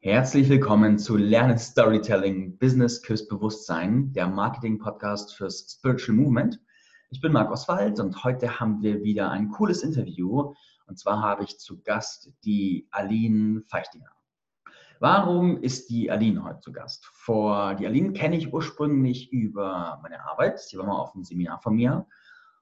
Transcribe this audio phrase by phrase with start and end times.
[0.00, 6.60] Herzlich willkommen zu Lernen Storytelling Business Küsst Bewusstsein, der Marketing-Podcast fürs Spiritual Movement.
[7.10, 10.54] Ich bin Marc Oswald und heute haben wir wieder ein cooles Interview.
[10.86, 14.12] Und zwar habe ich zu Gast die Aline Feichtinger.
[15.00, 17.04] Warum ist die Aline heute zu Gast?
[17.06, 20.60] Vor, die Aline kenne ich ursprünglich über meine Arbeit.
[20.60, 22.06] Sie war mal auf einem Seminar von mir.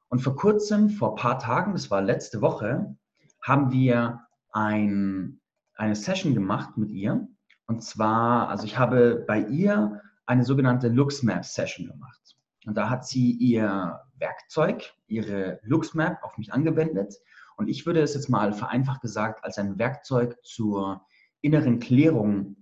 [0.08, 2.96] Und vor kurzem, vor ein paar Tagen, das war letzte Woche,
[3.42, 5.42] haben wir ein,
[5.76, 7.28] eine Session gemacht mit ihr.
[7.66, 12.20] Und zwar, also ich habe bei ihr eine sogenannte LuxMap-Session gemacht.
[12.66, 17.14] Und da hat sie ihr Werkzeug, ihre LuxMap auf mich angewendet.
[17.56, 21.06] Und ich würde es jetzt mal vereinfacht gesagt als ein Werkzeug zur
[21.42, 22.56] inneren Klärung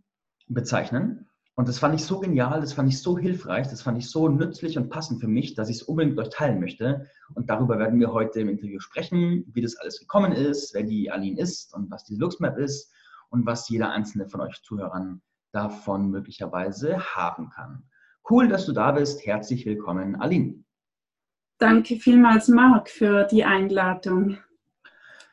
[0.47, 1.29] bezeichnen.
[1.57, 4.29] Und das fand ich so genial, das fand ich so hilfreich, das fand ich so
[4.29, 7.09] nützlich und passend für mich, dass ich es unbedingt euch teilen möchte.
[7.35, 11.13] Und darüber werden wir heute im Interview sprechen, wie das alles gekommen ist, wer die
[11.13, 12.93] Aline ist und was die LuxMap ist
[13.35, 15.21] und was jeder einzelne von euch Zuhörern
[15.53, 17.83] davon möglicherweise haben kann.
[18.31, 19.27] Cool, dass du da bist.
[19.27, 20.65] Herzlich willkommen, Aline.
[21.59, 24.39] Danke vielmals, Marc, für die Einladung.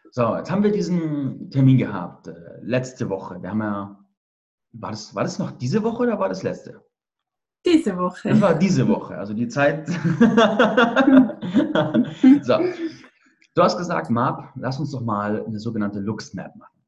[0.10, 3.42] So, jetzt haben wir diesen Termin gehabt, äh, letzte Woche.
[3.42, 3.98] Wir haben ja
[4.74, 6.82] war das, war das noch diese Woche oder war das letzte?
[7.66, 8.30] Diese Woche.
[8.30, 9.88] Das war diese Woche, also die Zeit.
[12.42, 12.60] so.
[13.54, 16.81] Du hast gesagt, Marp, lass uns doch mal eine sogenannte LuxMap machen.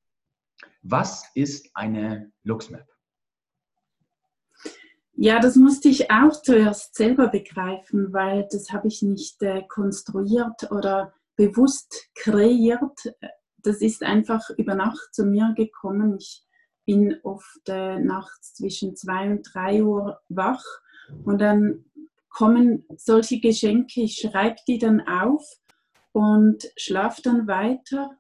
[0.84, 2.86] Was ist eine LuxMap?
[5.16, 10.72] Ja, das musste ich auch zuerst selber begreifen, weil das habe ich nicht äh, konstruiert
[10.72, 13.00] oder bewusst kreiert.
[13.59, 16.17] Das ist einfach über Nacht zu mir gekommen.
[16.20, 16.44] Ich
[16.86, 20.64] bin oft äh, nachts zwischen zwei und drei Uhr wach
[21.23, 21.86] und dann
[22.30, 25.44] kommen solche Geschenke, ich schreibe die dann auf
[26.11, 28.17] und schlafe dann weiter.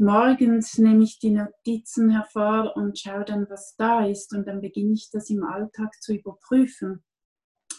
[0.00, 4.94] Morgens nehme ich die Notizen hervor und schaue dann, was da ist und dann beginne
[4.94, 7.04] ich das im Alltag zu überprüfen.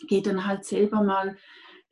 [0.08, 1.36] Gehe dann halt selber mal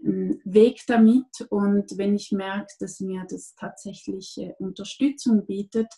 [0.06, 5.92] einen Weg damit und wenn ich merke, dass mir das tatsächlich äh, Unterstützung bietet,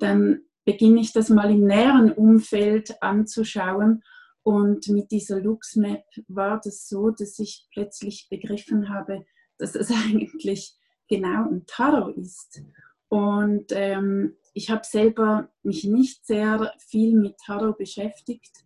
[0.00, 4.02] dann beginne ich das mal im näheren Umfeld anzuschauen.
[4.42, 9.24] Und mit dieser LuxMap war das so, dass ich plötzlich begriffen habe,
[9.56, 12.60] dass es eigentlich genau ein Tarot ist.
[13.08, 18.64] Und ähm, ich habe selber mich nicht sehr viel mit Tarot beschäftigt.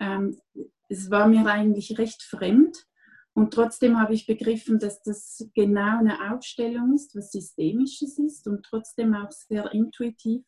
[0.00, 0.38] Ähm,
[0.88, 2.86] es war mir eigentlich recht fremd.
[3.34, 8.64] Und trotzdem habe ich begriffen, dass das genau eine Aufstellung ist, was Systemisches ist und
[8.64, 10.42] trotzdem auch sehr intuitiv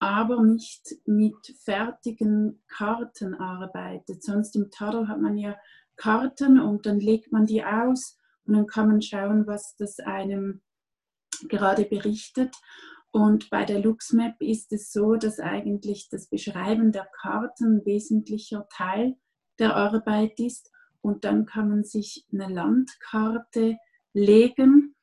[0.00, 4.22] aber nicht mit fertigen Karten arbeitet.
[4.22, 5.56] Sonst im Tarot hat man ja
[5.96, 10.62] Karten und dann legt man die aus und dann kann man schauen, was das einem
[11.48, 12.54] gerade berichtet.
[13.12, 18.68] Und bei der LuxMap ist es so, dass eigentlich das Beschreiben der Karten ein wesentlicher
[18.68, 19.16] Teil
[19.58, 20.70] der Arbeit ist.
[21.00, 23.78] Und dann kann man sich eine Landkarte
[24.12, 24.94] legen.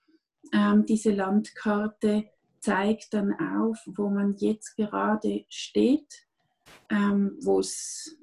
[0.53, 6.28] Ähm, diese Landkarte zeigt dann auf, wo man jetzt gerade steht,
[6.90, 8.18] ähm, wo es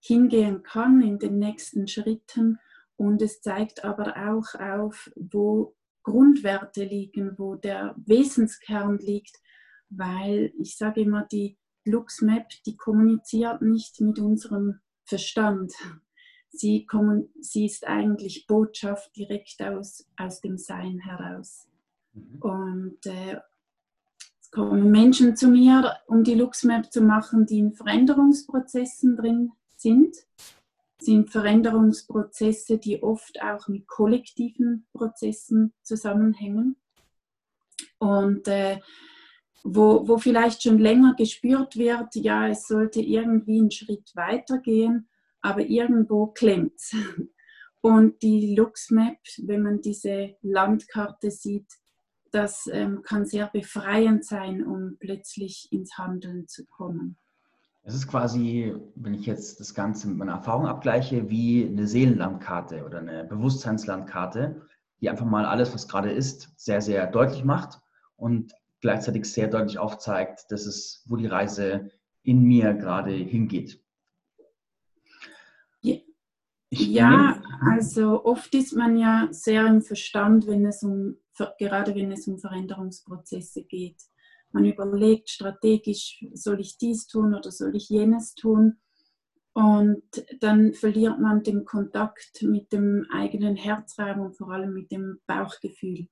[0.00, 2.58] hingehen kann in den nächsten Schritten.
[2.96, 5.74] Und es zeigt aber auch auf, wo
[6.06, 9.36] Grundwerte liegen, wo der Wesenskern liegt,
[9.90, 15.72] weil ich sage immer, die LuxMap, die kommuniziert nicht mit unserem Verstand.
[16.48, 16.86] Sie,
[17.40, 21.68] sie ist eigentlich Botschaft direkt aus, aus dem Sein heraus.
[22.12, 22.38] Mhm.
[22.40, 23.40] Und äh,
[24.40, 30.16] es kommen Menschen zu mir, um die LuxMap zu machen, die in Veränderungsprozessen drin sind.
[31.00, 36.76] Sind Veränderungsprozesse, die oft auch mit kollektiven Prozessen zusammenhängen.
[37.98, 38.80] Und äh,
[39.62, 45.08] wo, wo vielleicht schon länger gespürt wird, ja, es sollte irgendwie einen Schritt weitergehen,
[45.40, 46.94] aber irgendwo klemmt es.
[47.80, 51.68] Und die LuxMap, wenn man diese Landkarte sieht,
[52.32, 57.16] das ähm, kann sehr befreiend sein, um plötzlich ins Handeln zu kommen.
[57.88, 62.84] Es ist quasi, wenn ich jetzt das Ganze mit meiner Erfahrung abgleiche, wie eine Seelenlandkarte
[62.84, 64.60] oder eine Bewusstseinslandkarte,
[65.00, 67.78] die einfach mal alles, was gerade ist, sehr, sehr deutlich macht
[68.16, 71.92] und gleichzeitig sehr deutlich aufzeigt, dass es, wo die Reise
[72.24, 73.80] in mir gerade hingeht.
[76.70, 77.40] ja,
[77.70, 81.18] also oft ist man ja sehr im Verstand, wenn es um
[81.58, 84.02] gerade wenn es um Veränderungsprozesse geht.
[84.56, 88.78] Man überlegt strategisch, soll ich dies tun oder soll ich jenes tun?
[89.52, 90.02] Und
[90.40, 96.08] dann verliert man den Kontakt mit dem eigenen Herzraum und vor allem mit dem Bauchgefühl.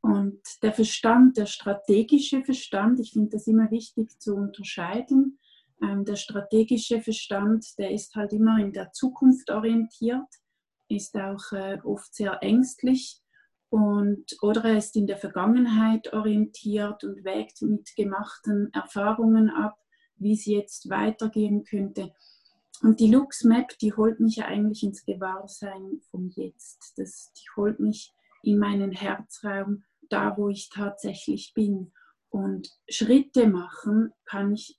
[0.00, 5.38] Und der Verstand, der strategische Verstand, ich finde das immer wichtig zu unterscheiden.
[5.80, 10.26] Ähm, der strategische Verstand, der ist halt immer in der Zukunft orientiert,
[10.88, 13.22] ist auch äh, oft sehr ängstlich
[13.70, 19.78] und, oder er ist in der Vergangenheit orientiert und wägt mit gemachten Erfahrungen ab,
[20.16, 22.12] wie es jetzt weitergehen könnte.
[22.82, 26.94] Und die Lux Map, die holt mich ja eigentlich ins Gewahrsein vom Jetzt.
[26.96, 28.12] Das, die holt mich
[28.42, 31.92] in meinen Herzraum, da wo ich tatsächlich bin.
[32.30, 34.78] Und Schritte machen kann ich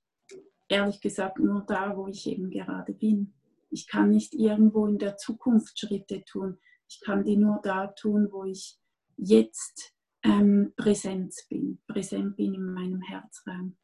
[0.70, 3.34] ehrlich gesagt nur da, wo ich eben gerade bin.
[3.70, 6.58] Ich kann nicht irgendwo in der Zukunft Schritte tun.
[6.88, 8.79] Ich kann die nur da tun, wo ich
[9.22, 9.94] jetzt
[10.24, 13.76] ähm, präsent bin, präsent bin in meinem Herzraum.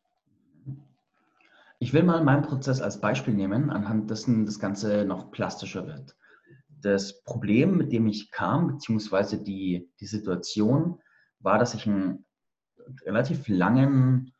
[1.79, 6.15] Ich will mal meinen Prozess als Beispiel nehmen, anhand dessen das Ganze noch plastischer wird.
[6.81, 11.01] Das Problem, mit dem ich kam, beziehungsweise die, die Situation,
[11.39, 12.25] war, dass ich einen
[13.05, 14.33] relativ langen,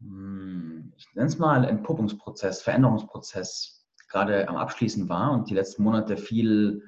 [0.00, 6.16] hm, ich nenne es mal Entpuppungsprozess, Veränderungsprozess gerade am Abschließen war und die letzten Monate
[6.16, 6.82] viel,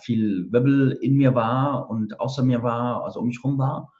[0.00, 3.92] viel Wirbel in mir war und außer mir war, also um mich herum war.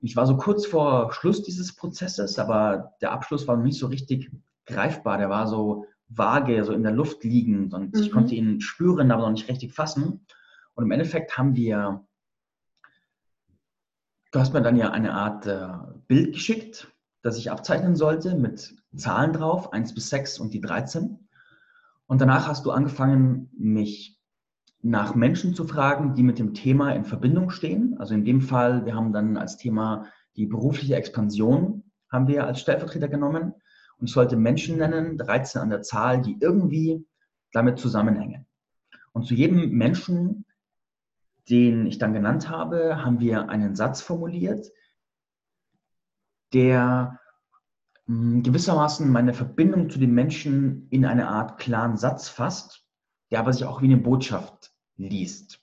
[0.00, 3.78] Und ich war so kurz vor Schluss dieses Prozesses, aber der Abschluss war noch nicht
[3.78, 4.30] so richtig
[4.66, 5.18] greifbar.
[5.18, 8.00] Der war so vage, so in der Luft liegend und mhm.
[8.00, 10.26] ich konnte ihn spüren, aber noch nicht richtig fassen.
[10.74, 12.04] Und im Endeffekt haben wir,
[14.32, 15.68] du hast mir dann ja eine Art äh,
[16.06, 16.88] Bild geschickt,
[17.22, 21.28] das ich abzeichnen sollte mit Zahlen drauf, 1 bis 6 und die 13.
[22.06, 24.19] Und danach hast du angefangen, mich
[24.82, 27.96] nach Menschen zu fragen, die mit dem Thema in Verbindung stehen.
[27.98, 30.06] Also in dem Fall, wir haben dann als Thema
[30.36, 33.54] die berufliche Expansion, haben wir als Stellvertreter genommen.
[33.98, 37.06] Und ich sollte Menschen nennen, 13 an der Zahl, die irgendwie
[37.52, 38.46] damit zusammenhängen.
[39.12, 40.46] Und zu jedem Menschen,
[41.50, 44.70] den ich dann genannt habe, haben wir einen Satz formuliert,
[46.54, 47.18] der
[48.06, 52.86] hm, gewissermaßen meine Verbindung zu den Menschen in eine Art klaren Satz fasst,
[53.30, 54.69] der aber sich auch wie eine Botschaft
[55.00, 55.60] liest.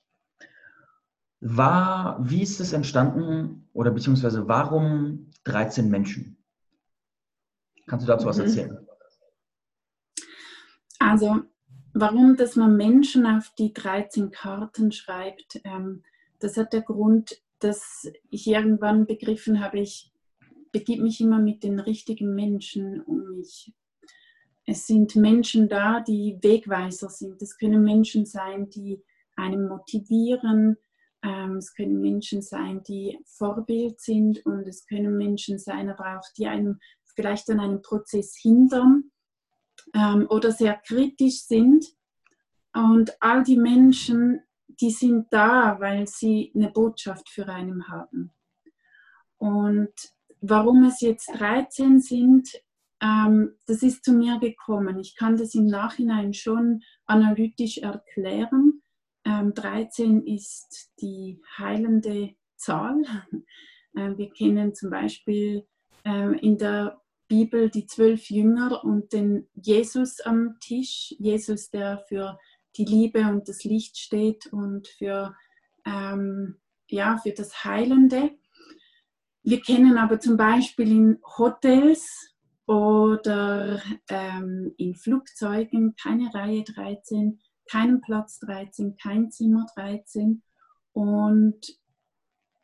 [1.39, 6.37] War, wie ist es entstanden oder beziehungsweise warum 13 Menschen?
[7.85, 8.43] Kannst du dazu was mhm.
[8.43, 8.87] erzählen?
[10.99, 11.41] Also,
[11.93, 16.03] warum, dass man Menschen auf die 13 Karten schreibt, ähm,
[16.39, 20.11] das hat der Grund, dass ich irgendwann begriffen habe, ich
[20.71, 23.73] begib mich immer mit den richtigen Menschen um mich.
[24.65, 27.41] Es sind Menschen da, die Wegweiser sind.
[27.41, 29.01] Es können Menschen sein, die
[29.37, 30.77] einen motivieren.
[31.23, 36.25] Ähm, es können Menschen sein, die Vorbild sind und es können Menschen sein, aber auch
[36.37, 36.79] die einem
[37.15, 39.11] vielleicht an einem Prozess hindern
[39.93, 41.85] ähm, oder sehr kritisch sind.
[42.73, 48.31] Und all die Menschen, die sind da, weil sie eine Botschaft für einen haben.
[49.37, 49.93] Und
[50.41, 52.49] warum es jetzt 13 sind,
[53.01, 54.99] ähm, das ist zu mir gekommen.
[54.99, 58.76] Ich kann das im Nachhinein schon analytisch erklären.
[59.27, 63.03] Ähm, 13 ist die heilende Zahl.
[63.95, 65.65] Äh, wir kennen zum Beispiel
[66.03, 71.15] äh, in der Bibel die zwölf Jünger und den Jesus am Tisch.
[71.17, 72.37] Jesus, der für
[72.75, 75.35] die Liebe und das Licht steht und für,
[75.83, 76.59] ähm,
[76.89, 78.37] ja, für das Heilende.
[79.41, 82.35] Wir kennen aber zum Beispiel in Hotels
[82.67, 90.41] oder ähm, in Flugzeugen keine Reihe 13, keinen Platz 13, kein Zimmer 13.
[90.93, 91.79] Und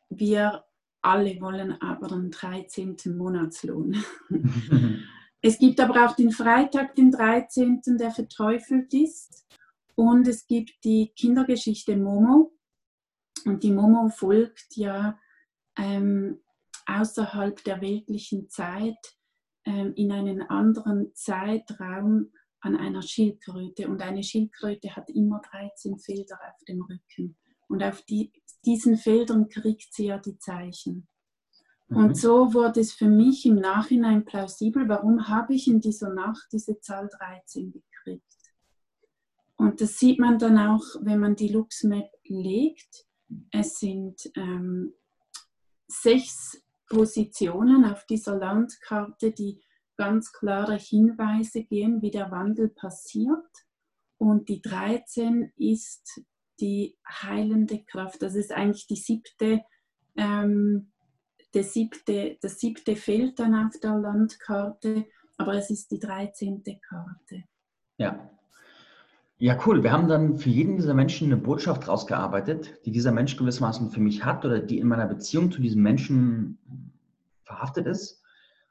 [0.08, 0.64] wir
[1.02, 2.96] alle wollen aber den 13.
[3.16, 4.02] Monatslohn.
[5.42, 9.46] es gibt aber auch den Freitag, den 13., der verteufelt ist.
[9.94, 12.52] Und es gibt die Kindergeschichte Momo.
[13.44, 15.18] Und die Momo folgt ja
[15.76, 16.40] ähm,
[16.86, 18.98] außerhalb der weltlichen Zeit
[19.64, 22.32] ähm, in einen anderen Zeitraum
[22.64, 23.88] an einer Schildkröte.
[23.88, 27.36] Und eine Schildkröte hat immer 13 Felder auf dem Rücken.
[27.68, 28.32] Und auf die,
[28.64, 31.06] diesen Feldern kriegt sie ja die Zeichen.
[31.88, 31.96] Mhm.
[31.96, 36.46] Und so wurde es für mich im Nachhinein plausibel, warum habe ich in dieser Nacht
[36.52, 38.22] diese Zahl 13 gekriegt.
[39.56, 43.06] Und das sieht man dann auch, wenn man die LuxMap legt.
[43.50, 44.94] Es sind ähm,
[45.86, 49.60] sechs Positionen auf dieser Landkarte, die
[49.96, 53.46] ganz klare Hinweise geben, wie der Wandel passiert.
[54.18, 56.22] Und die 13 ist
[56.60, 58.22] die heilende Kraft.
[58.22, 59.62] Das ist eigentlich die siebte,
[60.16, 60.92] ähm,
[61.52, 66.62] der siebte, das siebte Feld dann auf der Landkarte, aber es ist die 13.
[66.88, 67.44] Karte.
[67.98, 68.30] Ja.
[69.38, 69.82] Ja, cool.
[69.82, 74.00] Wir haben dann für jeden dieser Menschen eine Botschaft rausgearbeitet, die dieser Mensch gewissermaßen für
[74.00, 76.58] mich hat oder die in meiner Beziehung zu diesem Menschen
[77.42, 78.23] verhaftet ist.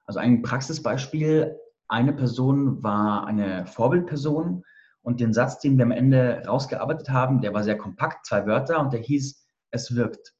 [0.05, 1.57] Also ein Praxisbeispiel.
[1.87, 4.63] eine Person war eine Vorbildperson
[5.01, 8.79] und den Satz, den wir am Ende rausgearbeitet haben, der war sehr kompakt, zwei Wörter
[8.79, 10.33] und der hieß, es wirkt.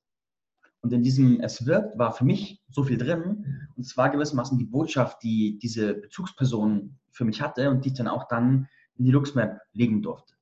[0.82, 3.68] Und in diesem Es wirkt war für mich so viel drin.
[3.76, 8.08] Und zwar gewissermaßen die Botschaft, die diese Bezugsperson für mich hatte und die ich dann
[8.08, 10.34] auch dann in die LuxMap legen durfte.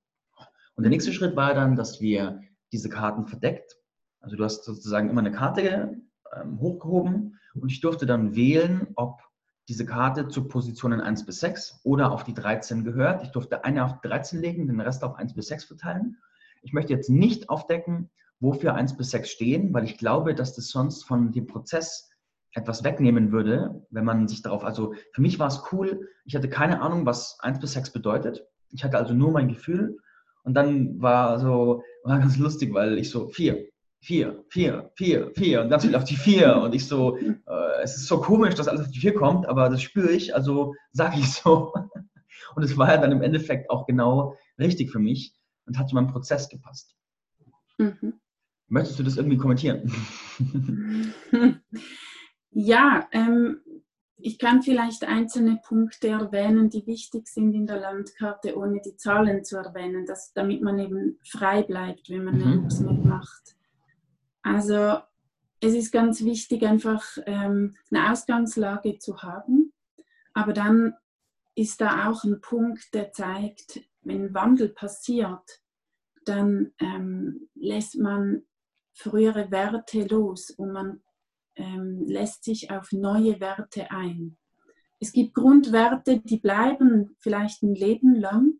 [0.75, 3.77] Und der nächste Schritt war dann, dass wir diese Karten verdeckt.
[4.19, 5.95] Also du hast sozusagen immer eine Karte
[6.35, 9.21] ähm, hochgehoben und ich durfte dann wählen, ob
[9.67, 13.23] diese Karte zu Positionen 1 bis 6 oder auf die 13 gehört.
[13.23, 16.17] Ich durfte eine auf 13 legen, den Rest auf 1 bis 6 verteilen.
[16.61, 20.69] Ich möchte jetzt nicht aufdecken, wofür 1 bis 6 stehen, weil ich glaube, dass das
[20.69, 22.09] sonst von dem Prozess
[22.53, 26.49] etwas wegnehmen würde, wenn man sich darauf, also für mich war es cool, ich hatte
[26.49, 28.45] keine Ahnung, was 1 bis 6 bedeutet.
[28.69, 29.99] Ich hatte also nur mein Gefühl
[30.43, 33.69] und dann war so, war ganz lustig, weil ich so, 4,
[34.01, 37.33] 4, 4, 4, 4 und ganz viel auf die 4 und ich so, äh,
[37.83, 40.73] es ist so komisch, dass alles auf die 4 kommt, aber das spüre ich, also
[40.91, 41.73] sage ich so.
[42.55, 45.33] Und es war ja dann im Endeffekt auch genau richtig für mich
[45.67, 46.97] und hat zu meinem Prozess gepasst.
[47.77, 48.19] Mhm.
[48.67, 49.89] Möchtest du das irgendwie kommentieren?
[52.51, 53.61] Ja, ähm,
[54.17, 59.43] ich kann vielleicht einzelne Punkte erwähnen, die wichtig sind in der Landkarte, ohne die Zahlen
[59.43, 63.07] zu erwähnen, dass, damit man eben frei bleibt, wenn man eine mhm.
[63.07, 63.55] macht.
[64.43, 64.97] Also
[65.59, 69.73] es ist ganz wichtig, einfach ähm, eine Ausgangslage zu haben,
[70.33, 70.95] aber dann
[71.55, 75.61] ist da auch ein Punkt, der zeigt, wenn Wandel passiert,
[76.25, 78.43] dann ähm, lässt man
[78.93, 81.01] frühere Werte los und man
[81.55, 84.37] ähm, lässt sich auf neue Werte ein.
[84.99, 88.59] Es gibt Grundwerte, die bleiben vielleicht ein Leben lang,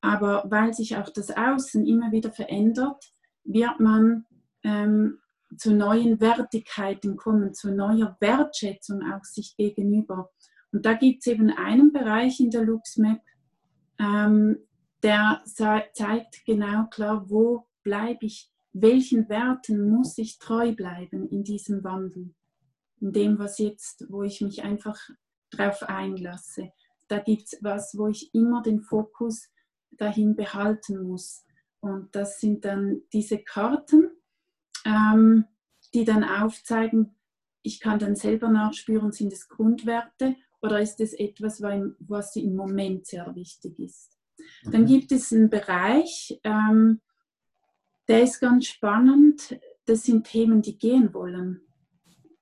[0.00, 3.12] aber weil sich auch das Außen immer wieder verändert,
[3.44, 4.26] wird man
[4.62, 5.18] ähm,
[5.56, 10.30] zu neuen Wertigkeiten kommen, zu neuer Wertschätzung auch sich gegenüber.
[10.72, 13.20] Und da gibt es eben einen Bereich in der LuxMap,
[13.98, 14.58] ähm,
[15.02, 21.82] der zeigt genau klar, wo bleibe ich welchen Werten muss ich treu bleiben in diesem
[21.84, 22.34] Wandel,
[23.00, 24.98] in dem, was jetzt, wo ich mich einfach
[25.50, 26.72] drauf einlasse.
[27.08, 29.48] Da gibt es was, wo ich immer den Fokus
[29.92, 31.44] dahin behalten muss.
[31.80, 34.07] Und das sind dann diese Karten,
[34.88, 35.44] ähm,
[35.94, 37.14] die dann aufzeigen,
[37.62, 43.06] ich kann dann selber nachspüren, sind es Grundwerte oder ist es etwas, was im Moment
[43.06, 44.16] sehr wichtig ist.
[44.64, 44.86] Dann mhm.
[44.86, 47.00] gibt es einen Bereich, ähm,
[48.08, 49.58] der ist ganz spannend.
[49.84, 51.60] Das sind Themen, die gehen wollen.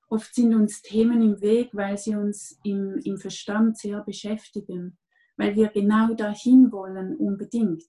[0.09, 4.97] Oft sind uns Themen im Weg, weil sie uns im, im Verstand sehr beschäftigen,
[5.35, 7.85] weil wir genau dahin wollen, unbedingt.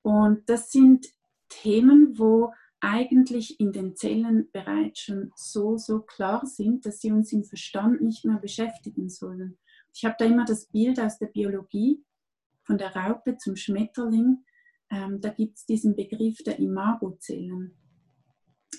[0.00, 1.06] Und das sind
[1.50, 2.52] Themen, wo
[2.84, 8.00] eigentlich in den Zellen bereits schon so, so klar sind, dass sie uns im Verstand
[8.00, 9.58] nicht mehr beschäftigen sollen.
[9.94, 12.02] Ich habe da immer das Bild aus der Biologie
[12.62, 14.44] von der Raupe zum Schmetterling
[14.94, 17.76] ähm, da gibt es diesen Begriff der Imagozellen.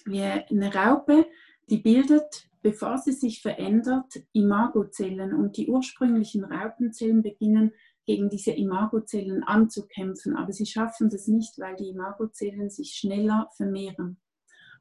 [0.06, 1.28] Wie eine Raupe,
[1.70, 7.72] die bildet, bevor sie sich verändert, Imagozellen und die ursprünglichen Raupenzellen beginnen
[8.06, 14.18] gegen diese Imagozellen anzukämpfen, aber sie schaffen das nicht, weil die Imagozellen sich schneller vermehren.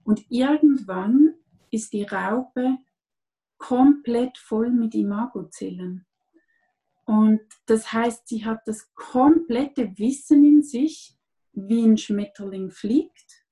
[0.05, 1.35] Und irgendwann
[1.71, 2.77] ist die Raupe
[3.57, 6.07] komplett voll mit Imagozellen.
[7.07, 11.17] Und das heißt, sie hat das komplette Wissen in sich,
[11.53, 13.45] wie ein Schmetterling fliegt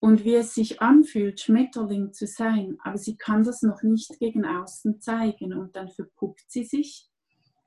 [0.00, 2.78] und wie es sich anfühlt, Schmetterling zu sein.
[2.82, 7.07] Aber sie kann das noch nicht gegen außen zeigen und dann verpuppt sie sich.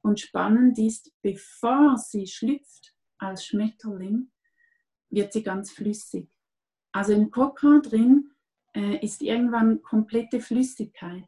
[0.02, 4.32] Und spannend ist, bevor sie schlüpft als Schmetterling,
[5.10, 6.30] wird sie ganz flüssig.
[6.92, 8.32] Also im Kokon drin
[8.74, 11.28] äh, ist irgendwann komplette Flüssigkeit.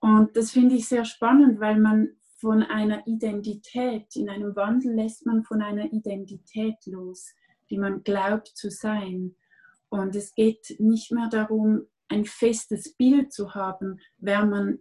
[0.00, 5.26] Und das finde ich sehr spannend, weil man von einer Identität, in einem Wandel lässt
[5.26, 7.34] man von einer Identität los,
[7.68, 9.34] die man glaubt zu sein.
[9.88, 14.78] Und es geht nicht mehr darum, ein festes Bild zu haben, wer man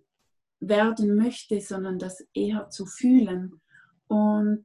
[0.60, 3.62] werden möchte, sondern das eher zu fühlen.
[4.08, 4.64] Und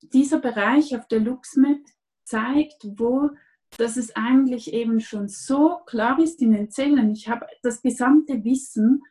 [0.00, 1.80] dieser Bereich auf der LuxMap
[2.24, 3.30] zeigt, wo
[3.76, 7.10] dass es eigentlich eben schon so klar ist in den Zellen.
[7.10, 9.02] Ich habe das gesamte Wissen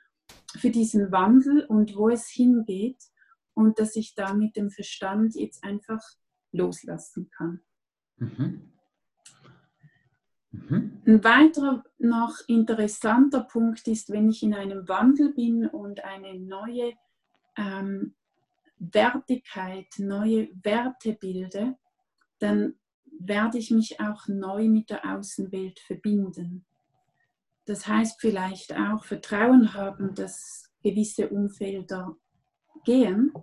[0.58, 3.02] für diesen Wandel und wo es hingeht
[3.54, 6.02] und dass ich da mit dem Verstand jetzt einfach
[6.52, 7.62] loslassen kann.
[8.18, 8.74] Mhm.
[10.52, 11.02] Mhm.
[11.06, 16.94] Ein weiterer noch interessanter Punkt ist, wenn ich in einem Wandel bin und eine neue
[17.58, 18.16] ähm,
[18.80, 21.76] Wertigkeit, neue Werte bilde,
[22.40, 22.76] dann
[23.20, 26.66] werde ich mich auch neu mit der Außenwelt verbinden.
[27.66, 32.16] Das heißt vielleicht auch Vertrauen haben, dass gewisse Umfelder
[32.86, 33.34] gehen,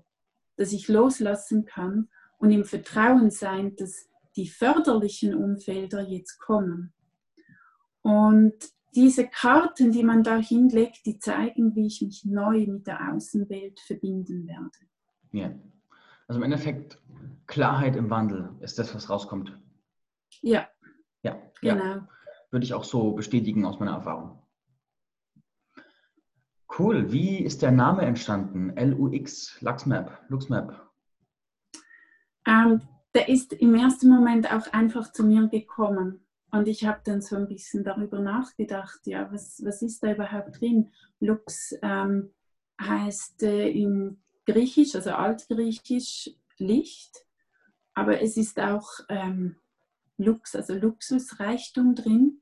[0.56, 2.08] dass ich loslassen kann
[2.38, 6.92] und im Vertrauen sein, dass die förderlichen Umfelder jetzt kommen.
[8.02, 8.54] Und
[8.94, 13.80] diese Karten, die man da hinlegt, die zeigen, wie ich mich neu mit der Außenwelt
[13.80, 14.78] verbinden werde.
[15.32, 15.54] Ja.
[16.28, 16.98] Also im Endeffekt
[17.46, 19.58] Klarheit im Wandel ist das, was rauskommt.
[20.40, 20.68] Ja.
[21.22, 21.84] Ja, genau.
[21.84, 22.08] Ja.
[22.50, 24.38] Würde ich auch so bestätigen aus meiner Erfahrung.
[26.78, 27.12] Cool.
[27.12, 28.74] Wie ist der Name entstanden?
[28.76, 30.90] LUX, LuxMap, LuxMap.
[32.46, 32.80] Ähm,
[33.14, 36.20] der ist im ersten Moment auch einfach zu mir gekommen.
[36.50, 40.60] Und ich habe dann so ein bisschen darüber nachgedacht, ja, was, was ist da überhaupt
[40.60, 40.92] drin?
[41.20, 42.30] Lux ähm,
[42.80, 47.24] heißt äh, in Griechisch, also Altgriechisch Licht,
[47.94, 49.56] aber es ist auch ähm,
[50.16, 52.40] Lux, also Luxusreichtum drin.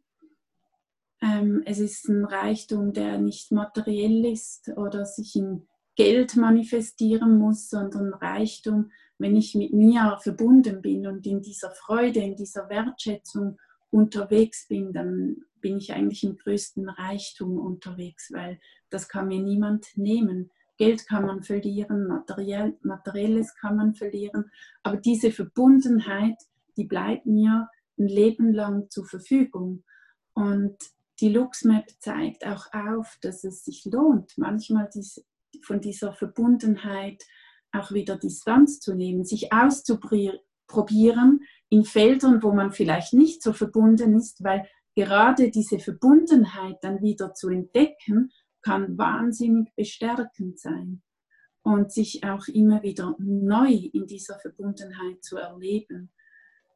[1.23, 7.69] Ähm, es ist ein Reichtum, der nicht materiell ist oder sich in Geld manifestieren muss,
[7.69, 8.91] sondern Reichtum,
[9.23, 13.57] wenn ich mit mir verbunden bin und in dieser Freude, in dieser Wertschätzung
[13.91, 18.59] unterwegs bin, dann bin ich eigentlich im größten Reichtum unterwegs, weil
[18.91, 20.51] das kann mir niemand nehmen.
[20.77, 24.51] Geld kann man verlieren, materiell, materielles kann man verlieren,
[24.83, 26.37] aber diese Verbundenheit,
[26.77, 29.85] die bleibt mir ein Leben lang zur Verfügung.
[30.35, 30.77] Und
[31.21, 34.91] die LuxMap zeigt auch auf, dass es sich lohnt, manchmal
[35.63, 37.23] von dieser Verbundenheit
[37.73, 44.15] auch wieder Distanz zu nehmen, sich auszuprobieren in Feldern, wo man vielleicht nicht so verbunden
[44.15, 51.03] ist, weil gerade diese Verbundenheit dann wieder zu entdecken, kann wahnsinnig bestärkend sein
[51.63, 56.11] und sich auch immer wieder neu in dieser Verbundenheit zu erleben.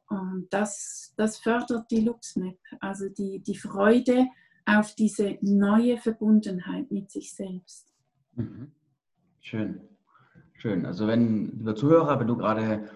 [0.09, 4.27] Und das, das fördert die LuxMap, also die, die Freude
[4.65, 7.93] auf diese neue Verbundenheit mit sich selbst.
[8.35, 8.71] Mhm.
[9.41, 9.81] Schön,
[10.57, 10.85] schön.
[10.85, 12.89] Also wenn, lieber Zuhörer, wenn du gerade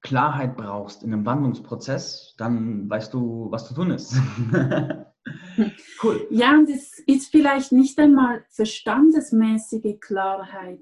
[0.00, 4.16] Klarheit brauchst in einem Wandlungsprozess, dann weißt du, was zu tun ist.
[6.02, 6.26] cool.
[6.30, 10.80] Ja, und es ist vielleicht nicht einmal verstandesmäßige Klarheit.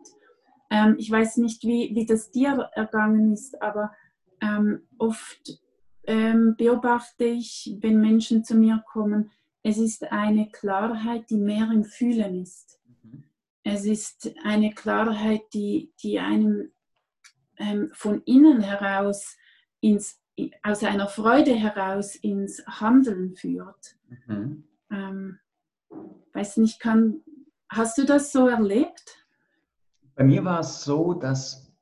[0.70, 3.92] Ähm, ich weiß nicht, wie, wie das dir ergangen ist, aber
[4.40, 5.59] ähm, oft
[6.07, 9.31] ähm, beobachte ich, wenn Menschen zu mir kommen,
[9.62, 12.79] es ist eine Klarheit, die mehr im Fühlen ist.
[13.64, 16.70] Es ist eine Klarheit, die, die einem
[17.57, 19.37] ähm, von innen heraus
[19.81, 20.20] ins,
[20.62, 23.96] aus einer Freude heraus ins Handeln führt.
[24.27, 24.64] Mhm.
[24.90, 25.38] Ähm,
[26.35, 27.22] weiß nicht, kann,
[27.70, 29.27] hast du das so erlebt?
[30.14, 31.72] Bei mir war es so, dass,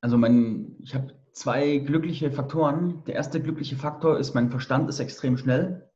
[0.00, 3.02] also mein, ich habe zwei glückliche Faktoren.
[3.06, 5.90] Der erste glückliche Faktor ist, mein Verstand ist extrem schnell.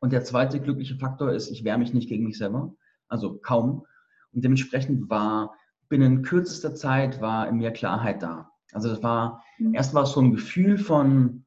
[0.00, 2.74] Und der zweite glückliche Faktor ist, ich wehre mich nicht gegen mich selber.
[3.08, 3.86] Also kaum.
[4.34, 5.54] Und dementsprechend war
[5.88, 8.50] binnen kürzester Zeit war in mir Klarheit da.
[8.72, 9.74] Also das war, mhm.
[9.74, 11.44] erst war es so ein Gefühl von,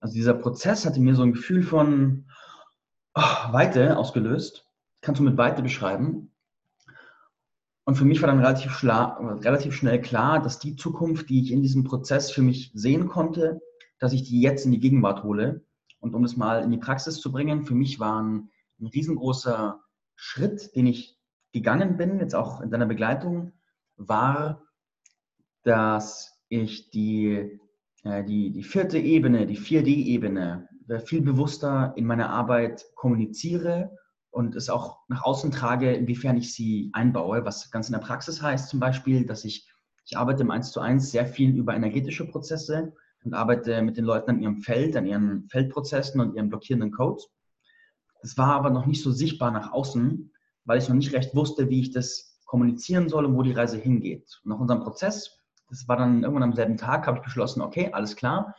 [0.00, 2.26] also dieser Prozess hatte mir so ein Gefühl von
[3.14, 4.66] oh, Weite ausgelöst.
[5.00, 6.32] Kannst du mit Weite beschreiben?
[7.84, 11.62] Und für mich war dann relativ, relativ, schnell klar, dass die Zukunft, die ich in
[11.62, 13.60] diesem Prozess für mich sehen konnte,
[13.98, 15.64] dass ich die jetzt in die Gegenwart hole.
[15.98, 19.80] Und um das mal in die Praxis zu bringen, für mich war ein, ein riesengroßer
[20.16, 21.17] Schritt, den ich
[21.58, 23.52] gegangen bin, jetzt auch in deiner Begleitung,
[23.96, 24.62] war,
[25.64, 27.60] dass ich die,
[28.04, 30.68] äh, die, die vierte Ebene, die 4D-Ebene,
[31.04, 33.90] viel bewusster in meiner Arbeit kommuniziere
[34.30, 38.40] und es auch nach außen trage, inwiefern ich sie einbaue, was ganz in der Praxis
[38.40, 39.68] heißt zum Beispiel, dass ich,
[40.06, 42.94] ich arbeite im 1 zu 1 sehr viel über energetische Prozesse
[43.24, 47.28] und arbeite mit den Leuten an ihrem Feld, an ihren Feldprozessen und ihren blockierenden Codes.
[48.22, 50.32] Das war aber noch nicht so sichtbar nach außen,
[50.68, 53.78] weil ich noch nicht recht wusste, wie ich das kommunizieren soll und wo die Reise
[53.78, 54.40] hingeht.
[54.44, 55.38] Und nach unserem Prozess,
[55.70, 58.54] das war dann irgendwann am selben Tag, habe ich beschlossen, okay, alles klar.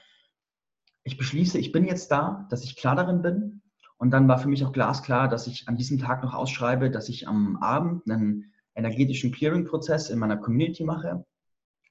[1.04, 3.62] Ich beschließe, ich bin jetzt da, dass ich klar darin bin,
[4.00, 7.10] und dann war für mich auch glasklar, dass ich an diesem Tag noch ausschreibe, dass
[7.10, 11.26] ich am Abend einen energetischen Clearing-Prozess in meiner Community mache.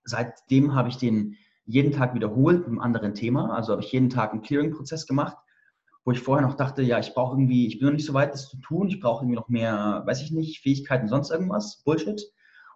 [0.05, 3.55] Seitdem habe ich den jeden Tag wiederholt mit einem anderen Thema.
[3.55, 5.37] Also habe ich jeden Tag einen Clearing-Prozess gemacht,
[6.09, 8.33] wo ich vorher noch dachte, ja, ich brauche irgendwie, ich bin noch nicht so weit,
[8.33, 8.89] das zu tun.
[8.89, 12.23] Ich brauche irgendwie noch mehr, weiß ich nicht, Fähigkeiten, sonst irgendwas, Bullshit.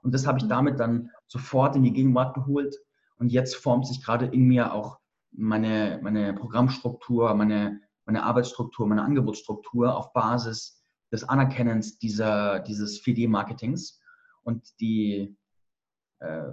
[0.03, 0.51] Und das habe ich mhm.
[0.51, 2.77] damit dann sofort in die Gegenwart geholt.
[3.16, 4.99] Und jetzt formt sich gerade in mir auch
[5.31, 14.01] meine, meine Programmstruktur, meine meine Arbeitsstruktur, meine Angebotsstruktur auf Basis des Anerkennens dieser, dieses 4D-Marketings.
[14.42, 15.37] Und die,
[16.18, 16.49] äh,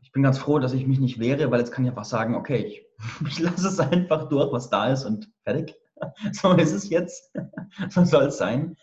[0.00, 2.34] ich bin ganz froh, dass ich mich nicht wehre, weil jetzt kann ich einfach sagen,
[2.34, 2.86] okay, ich,
[3.28, 5.74] ich lasse es einfach durch, was da ist und fertig.
[6.32, 7.32] So ist es jetzt.
[7.88, 8.76] so soll es sein.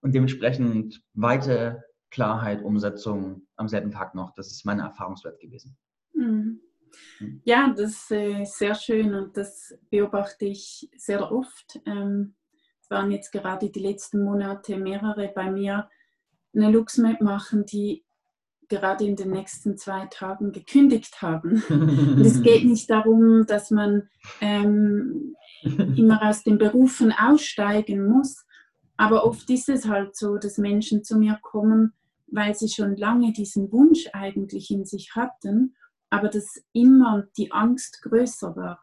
[0.00, 4.34] Und dementsprechend Weite, Klarheit, Umsetzung am selben Tag noch.
[4.34, 5.76] Das ist mein Erfahrungswert gewesen.
[6.14, 6.60] Mhm.
[7.20, 7.40] mhm.
[7.44, 11.80] Ja, das ist äh, sehr schön und das beobachte ich sehr oft.
[11.86, 12.34] Ähm,
[12.80, 15.88] es waren jetzt gerade die letzten Monate mehrere bei mir
[16.54, 18.04] eine Luxmap machen, die
[18.68, 21.62] gerade in den nächsten zwei Tagen gekündigt haben.
[21.68, 24.08] Und es geht nicht darum, dass man
[24.40, 28.44] ähm, immer aus den Berufen aussteigen muss,
[28.96, 31.92] aber oft ist es halt so, dass Menschen zu mir kommen,
[32.26, 35.74] weil sie schon lange diesen Wunsch eigentlich in sich hatten,
[36.10, 38.80] aber dass immer die Angst größer war.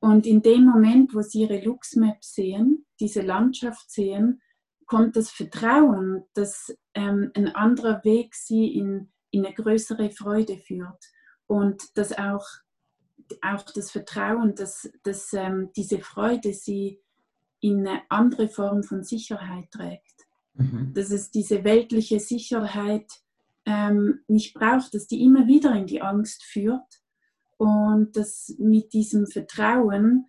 [0.00, 4.40] Und in dem Moment, wo sie ihre Luxmap sehen, diese Landschaft sehen,
[4.86, 11.04] kommt das Vertrauen, dass ähm, ein anderer Weg sie in, in eine größere Freude führt.
[11.46, 12.46] Und dass auch,
[13.42, 17.00] auch das Vertrauen, dass, dass ähm, diese Freude sie
[17.60, 20.26] in eine andere Form von Sicherheit trägt.
[20.54, 20.92] Mhm.
[20.94, 23.10] Dass es diese weltliche Sicherheit
[23.66, 27.02] ähm, nicht braucht, dass die immer wieder in die Angst führt
[27.56, 30.26] und dass mit diesem Vertrauen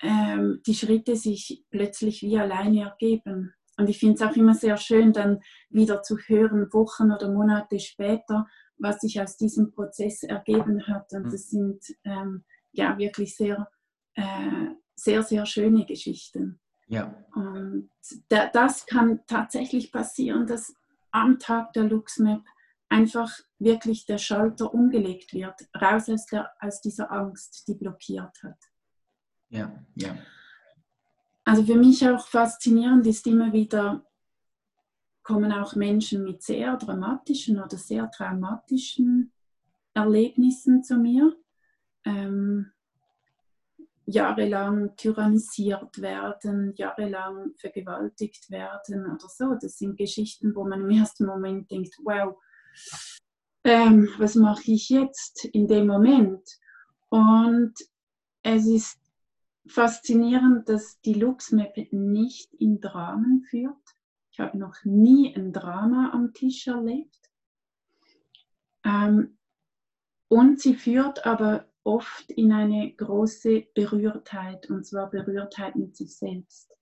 [0.00, 3.54] ähm, die Schritte sich plötzlich wie alleine ergeben.
[3.76, 7.78] Und ich finde es auch immer sehr schön, dann wieder zu hören, Wochen oder Monate
[7.78, 8.46] später,
[8.78, 11.12] was sich aus diesem Prozess ergeben hat.
[11.12, 11.30] Und mhm.
[11.30, 13.70] das sind ähm, ja wirklich sehr,
[14.14, 16.60] äh, sehr, sehr schöne Geschichten.
[16.86, 17.14] Ja.
[17.34, 17.90] Und
[18.28, 20.74] da, das kann tatsächlich passieren, dass
[21.10, 22.42] am Tag der LuxMap
[22.88, 28.58] einfach wirklich der Schalter umgelegt wird, raus aus, der, aus dieser Angst, die blockiert hat.
[29.50, 30.16] Ja, ja.
[31.44, 34.04] Also für mich auch faszinierend ist immer wieder,
[35.28, 39.30] kommen auch Menschen mit sehr dramatischen oder sehr traumatischen
[39.92, 41.36] Erlebnissen zu mir.
[42.06, 42.72] Ähm,
[44.06, 49.54] jahrelang tyrannisiert werden, jahrelang vergewaltigt werden oder so.
[49.60, 52.34] Das sind Geschichten, wo man im ersten Moment denkt, wow,
[53.64, 56.48] ähm, was mache ich jetzt in dem Moment?
[57.10, 57.74] Und
[58.42, 58.98] es ist
[59.66, 63.76] faszinierend, dass die Luxmap nicht in Dramen führt.
[64.38, 67.28] Ich habe noch nie ein Drama am Tisch erlebt.
[68.84, 69.36] Ähm,
[70.28, 76.72] und sie führt aber oft in eine große Berührtheit, und zwar Berührtheit mit sich selbst.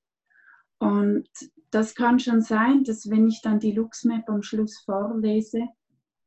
[0.81, 1.31] Und
[1.71, 5.67] das kann schon sein, dass wenn ich dann die Luxmap am Schluss vorlese,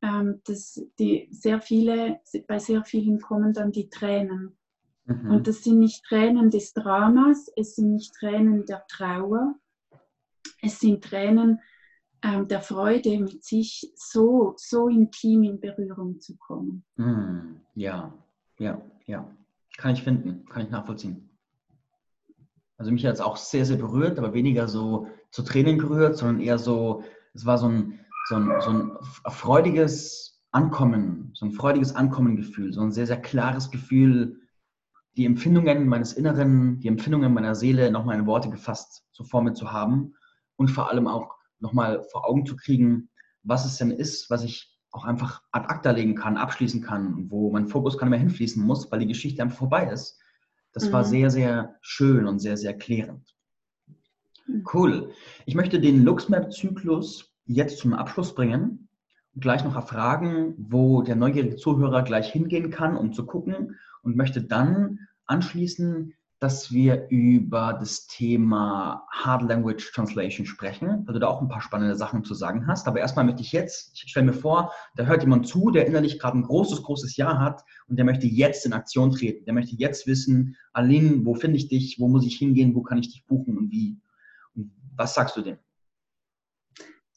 [0.02, 4.58] ähm, dass die sehr viele, bei sehr vielen kommen dann die Tränen.
[5.06, 5.30] Mhm.
[5.30, 9.54] Und das sind nicht Tränen des Dramas, es sind nicht Tränen der Trauer,
[10.62, 11.60] es sind Tränen
[12.24, 16.84] ähm, der Freude, mit sich so, so intim in Berührung zu kommen.
[16.98, 17.62] Mhm.
[17.76, 18.14] Ja,
[18.58, 19.30] ja, ja.
[19.78, 21.30] Kann ich finden, kann ich nachvollziehen.
[22.78, 26.42] Also mich hat es auch sehr, sehr berührt, aber weniger so zu Tränen gerührt, sondern
[26.42, 28.98] eher so, es war so ein, so ein, so ein
[29.32, 34.40] freudiges Ankommen, so ein freudiges Ankommengefühl, so ein sehr, sehr klares Gefühl,
[35.18, 39.54] die Empfindungen meines Inneren, die Empfindungen meiner Seele nochmal in Worte gefasst so vor mir
[39.54, 40.16] zu haben
[40.60, 43.10] und vor allem auch nochmal vor Augen zu kriegen,
[43.44, 47.50] was es denn ist, was ich auch einfach ad acta legen kann, abschließen kann, wo
[47.50, 50.20] mein Fokus gar nicht mehr hinfließen muss, weil die Geschichte einfach vorbei ist.
[50.74, 50.92] Das mhm.
[50.92, 53.34] war sehr, sehr schön und sehr, sehr klärend.
[54.48, 54.66] Mhm.
[54.74, 55.14] Cool.
[55.46, 58.90] Ich möchte den LuxMap-Zyklus jetzt zum Abschluss bringen
[59.34, 64.18] und gleich noch erfragen, wo der neugierige Zuhörer gleich hingehen kann, um zu gucken und
[64.18, 71.28] möchte dann anschließen, dass wir über das Thema Hard Language Translation sprechen, weil du da
[71.28, 72.88] auch ein paar spannende Sachen zu sagen hast.
[72.88, 76.18] Aber erstmal möchte ich jetzt, ich stelle mir vor, da hört jemand zu, der innerlich
[76.18, 79.44] gerade ein großes, großes Jahr hat und der möchte jetzt in Aktion treten.
[79.46, 83.00] Der möchte jetzt wissen, Aline, wo finde ich dich, wo muss ich hingehen, wo kann
[83.00, 84.00] ich dich buchen und wie.
[84.56, 85.58] Und was sagst du dem?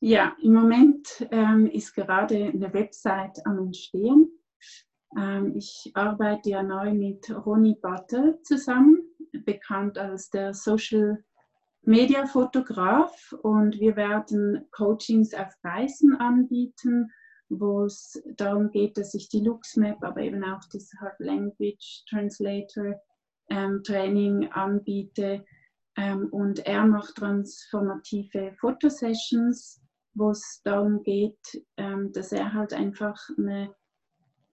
[0.01, 4.33] Ja, im Moment ähm, ist gerade eine Website am Entstehen.
[5.17, 9.03] Ähm, ich arbeite ja neu mit Ronny Battle zusammen,
[9.45, 11.23] bekannt als der Social
[11.83, 17.11] Media Fotograf und wir werden Coachings auf Reisen anbieten,
[17.49, 23.01] wo es darum geht, dass ich die LuxMap, aber eben auch das Hard Language Translator
[23.51, 25.45] ähm, Training anbiete.
[25.97, 29.83] Ähm, und er macht transformative Fotosessions
[30.15, 33.75] wo es darum geht, ähm, dass er halt einfach eine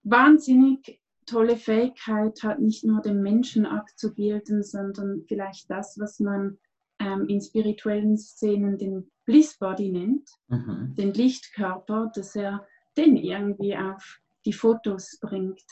[0.04, 6.58] wahnsinnig tolle Fähigkeit hat, nicht nur den Menschen abzubilden, sondern vielleicht das, was man
[7.00, 10.96] ähm, in spirituellen Szenen den Bliss Body nennt, mhm.
[10.98, 12.66] den Lichtkörper, dass er
[12.98, 15.66] den irgendwie auf die Fotos bringt.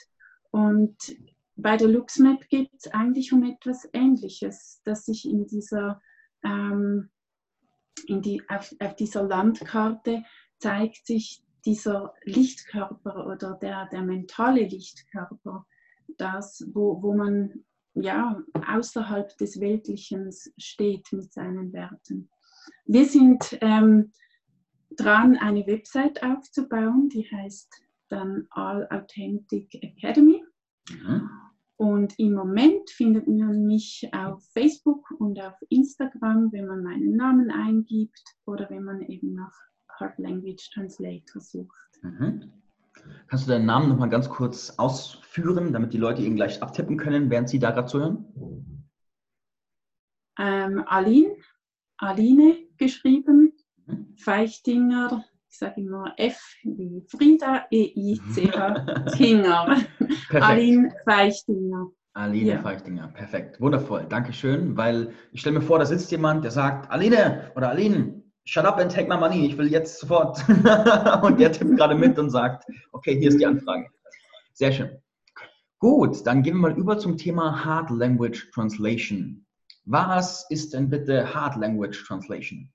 [0.51, 0.95] Und
[1.55, 6.01] bei der LuxMap geht es eigentlich um etwas Ähnliches, dass sich in dieser
[6.43, 7.09] ähm,
[8.05, 10.23] in die, auf, auf dieser Landkarte
[10.59, 15.67] zeigt sich dieser Lichtkörper oder der, der mentale Lichtkörper,
[16.17, 22.29] das, wo, wo man ja außerhalb des Weltlichen steht mit seinen Werten.
[22.85, 24.13] Wir sind ähm,
[24.91, 30.41] dran, eine Website aufzubauen, die heißt dann All Authentic Academy.
[30.89, 31.29] Mhm.
[31.75, 37.51] Und im Moment findet man mich auf Facebook und auf Instagram, wenn man meinen Namen
[37.51, 39.53] eingibt oder wenn man eben nach
[39.99, 41.99] Hard Language Translator sucht.
[42.01, 42.51] Mhm.
[43.27, 47.29] Kannst du deinen Namen nochmal ganz kurz ausführen, damit die Leute ihn gleich abtippen können,
[47.29, 48.25] während sie da gerade zuhören?
[50.39, 51.35] Ähm, Aline,
[51.97, 53.53] Aline geschrieben,
[53.85, 54.15] mhm.
[54.17, 59.77] Feichtinger, ich sage immer F wie Frieda, E-I-C-H, Tinger.
[60.31, 61.87] Aline Feichtinger.
[62.13, 62.61] Aline ja.
[62.61, 67.51] Feichtinger, perfekt, wundervoll, Dankeschön, weil ich stelle mir vor, da sitzt jemand, der sagt, Aline
[67.55, 68.16] oder Aline,
[68.47, 70.37] shut up and take my money, ich will jetzt sofort.
[71.23, 73.89] und der tippt gerade mit und sagt, okay, hier ist die Anfrage.
[74.53, 74.97] Sehr schön.
[75.79, 79.45] Gut, dann gehen wir mal über zum Thema Hard Language Translation.
[79.85, 82.73] Was ist denn bitte Hard Language Translation?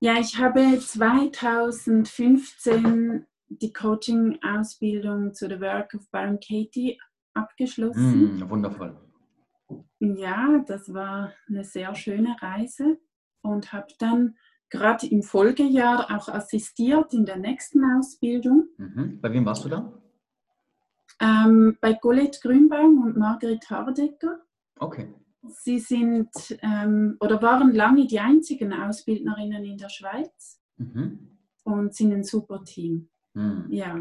[0.00, 7.00] Ja, ich habe 2015 die Coaching-Ausbildung zu The Work of Byron Katie
[7.32, 8.38] abgeschlossen.
[8.38, 8.94] Mm, wundervoll.
[10.00, 12.98] Ja, das war eine sehr schöne Reise
[13.42, 14.36] und habe dann
[14.70, 18.68] gerade im Folgejahr auch assistiert in der nächsten Ausbildung.
[18.76, 19.20] Mhm.
[19.20, 19.92] Bei wem warst du da?
[21.20, 24.40] Ähm, bei Colette Grünbaum und Margret Hardecker.
[24.78, 25.12] Okay.
[25.48, 26.28] Sie sind
[26.62, 31.38] ähm, oder waren lange die einzigen Ausbildnerinnen in der Schweiz mhm.
[31.64, 33.08] und sind ein super Team.
[33.34, 33.66] Mhm.
[33.70, 33.96] Ja.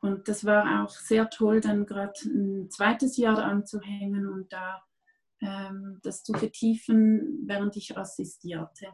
[0.00, 4.82] Und das war auch sehr toll, dann gerade ein zweites Jahr anzuhängen und da
[5.40, 8.88] ähm, das zu vertiefen, während ich assistierte.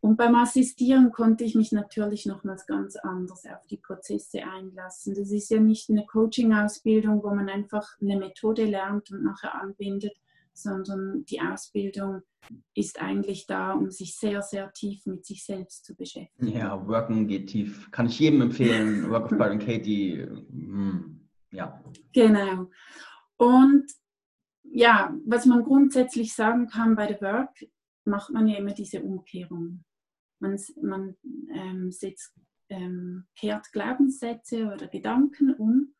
[0.00, 5.14] Und beim Assistieren konnte ich mich natürlich nochmals ganz anders auf die Prozesse einlassen.
[5.14, 10.14] Das ist ja nicht eine Coaching-Ausbildung, wo man einfach eine Methode lernt und nachher anbindet,
[10.54, 12.22] sondern die Ausbildung
[12.74, 16.48] ist eigentlich da, um sich sehr, sehr tief mit sich selbst zu beschäftigen.
[16.48, 17.88] Ja, Worken geht tief.
[17.92, 19.08] Kann ich jedem empfehlen.
[19.08, 20.26] Work of Byron Katie.
[20.26, 21.80] Hm, ja.
[22.12, 22.68] Genau.
[23.36, 23.86] Und
[24.72, 27.66] ja, was man grundsätzlich sagen kann bei der Work,
[28.04, 29.84] macht man ja immer diese Umkehrung.
[30.40, 31.14] Man, man
[31.54, 32.34] ähm, setzt,
[32.68, 35.94] ähm, kehrt Glaubenssätze oder Gedanken um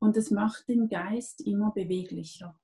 [0.00, 2.58] und es macht den Geist immer beweglicher.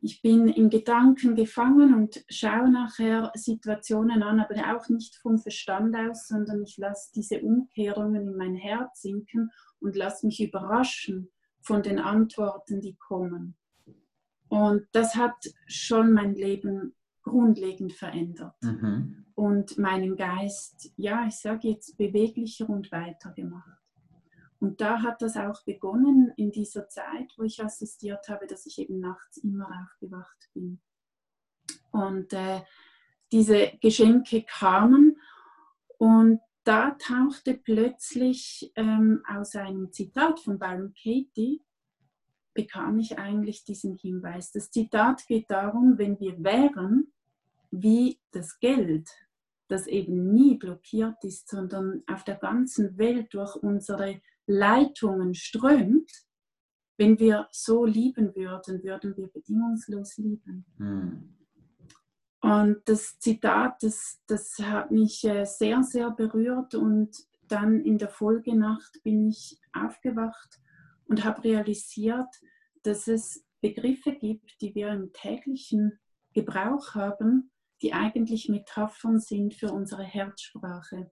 [0.00, 5.94] Ich bin in Gedanken gefangen und schaue nachher Situationen an, aber auch nicht vom Verstand
[5.94, 11.30] aus, sondern ich lasse diese Umkehrungen in mein Herz sinken und lasse mich überraschen
[11.60, 13.57] von den Antworten, die kommen.
[14.48, 19.26] Und das hat schon mein Leben grundlegend verändert mhm.
[19.34, 23.78] und meinen Geist, ja, ich sage jetzt, beweglicher und weiter gemacht.
[24.60, 28.78] Und da hat das auch begonnen in dieser Zeit, wo ich assistiert habe, dass ich
[28.78, 30.80] eben nachts immer aufgewacht bin.
[31.92, 32.62] Und äh,
[33.30, 35.18] diese Geschenke kamen
[35.98, 41.62] und da tauchte plötzlich ähm, aus einem Zitat von Byron Katie
[42.58, 44.50] bekam ich eigentlich diesen Hinweis.
[44.50, 47.12] Das Zitat geht darum, wenn wir wären
[47.70, 49.08] wie das Geld,
[49.68, 56.10] das eben nie blockiert ist, sondern auf der ganzen Welt durch unsere Leitungen strömt,
[56.96, 60.66] wenn wir so lieben würden, würden wir bedingungslos lieben.
[60.78, 61.36] Hm.
[62.40, 67.16] Und das Zitat, das, das hat mich äh, sehr, sehr berührt und
[67.46, 70.60] dann in der Folgenacht bin ich aufgewacht
[71.08, 72.28] und habe realisiert,
[72.82, 75.98] dass es Begriffe gibt, die wir im täglichen
[76.32, 77.50] Gebrauch haben,
[77.82, 81.10] die eigentlich Metaphern sind für unsere Herzsprache.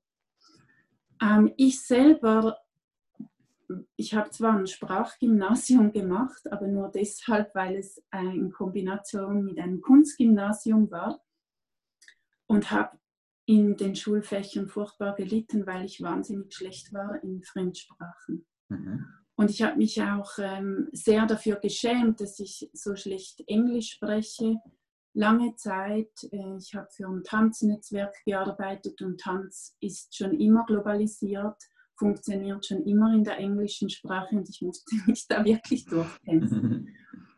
[1.21, 2.59] Ähm, ich selber,
[3.97, 9.81] ich habe zwar ein Sprachgymnasium gemacht, aber nur deshalb, weil es in Kombination mit einem
[9.81, 11.21] Kunstgymnasium war
[12.47, 12.99] und habe
[13.47, 18.47] in den Schulfächern furchtbar gelitten, weil ich wahnsinnig schlecht war in Fremdsprachen.
[18.69, 19.07] Mhm.
[19.37, 24.57] Und ich habe mich auch ähm, sehr dafür geschämt, dass ich so schlecht Englisch spreche.
[25.13, 31.57] Lange Zeit, äh, ich habe für ein Tanznetzwerk gearbeitet und Tanz ist schon immer globalisiert,
[31.97, 36.95] funktioniert schon immer in der englischen Sprache und ich musste mich da wirklich durchkämpfen.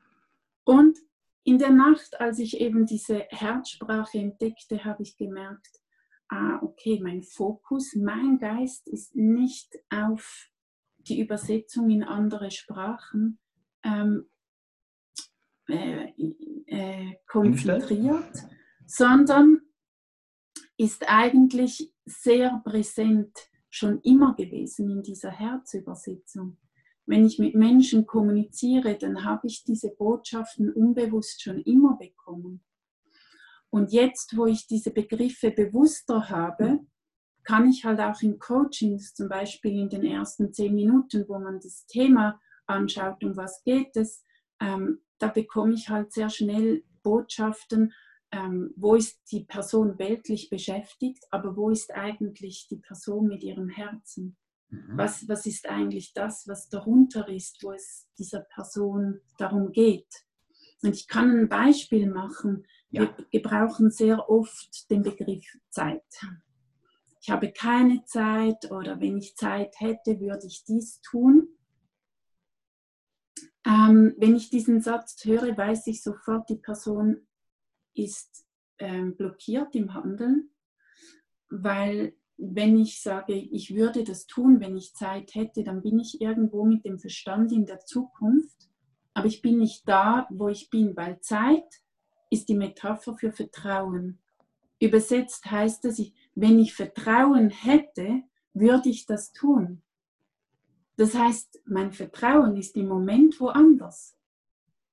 [0.65, 0.99] und
[1.43, 5.81] in der Nacht, als ich eben diese Herzsprache entdeckte, habe ich gemerkt,
[6.29, 10.51] ah, okay, mein Fokus, mein Geist ist nicht auf
[11.09, 13.39] die Übersetzung in andere Sprachen
[13.85, 14.29] ähm,
[15.69, 16.13] äh,
[16.67, 18.45] äh, konzentriert,
[18.87, 19.61] sondern
[20.77, 23.37] ist eigentlich sehr präsent
[23.71, 26.57] schon immer gewesen in dieser Herzübersetzung.
[27.05, 32.63] Wenn ich mit Menschen kommuniziere, dann habe ich diese Botschaften unbewusst schon immer bekommen.
[33.71, 36.81] Und jetzt, wo ich diese Begriffe bewusster habe,
[37.49, 41.61] kann ich halt auch in Coachings, zum Beispiel in den ersten zehn Minuten, wo man
[41.61, 44.23] das Thema anschaut, um was geht es,
[44.61, 47.95] ähm, da bekomme ich halt sehr schnell Botschaften,
[48.33, 53.71] ähm, wo ist die Person weltlich beschäftigt, aber wo ist eigentlich die Person mit ihrem
[53.71, 54.37] Herzen?
[54.69, 54.99] Mhm.
[54.99, 60.27] Was, was ist eigentlich das, was darunter ist, wo es dieser Person darum geht?
[60.83, 62.67] Und ich kann ein Beispiel machen.
[62.91, 63.01] Ja.
[63.01, 66.05] Wir gebrauchen sehr oft den Begriff Zeit.
[67.29, 71.47] Ich habe keine Zeit oder wenn ich Zeit hätte, würde ich dies tun.
[73.67, 77.29] Ähm, wenn ich diesen Satz höre, weiß ich sofort, die Person
[77.93, 78.47] ist
[78.79, 80.55] ähm, blockiert im Handeln,
[81.51, 86.23] weil wenn ich sage, ich würde das tun, wenn ich Zeit hätte, dann bin ich
[86.23, 88.71] irgendwo mit dem Verstand in der Zukunft,
[89.13, 91.69] aber ich bin nicht da, wo ich bin, weil Zeit
[92.31, 94.19] ist die Metapher für Vertrauen.
[94.81, 96.01] Übersetzt heißt das,
[96.35, 98.23] wenn ich Vertrauen hätte,
[98.55, 99.83] würde ich das tun.
[100.97, 104.17] Das heißt, mein Vertrauen ist im Moment woanders.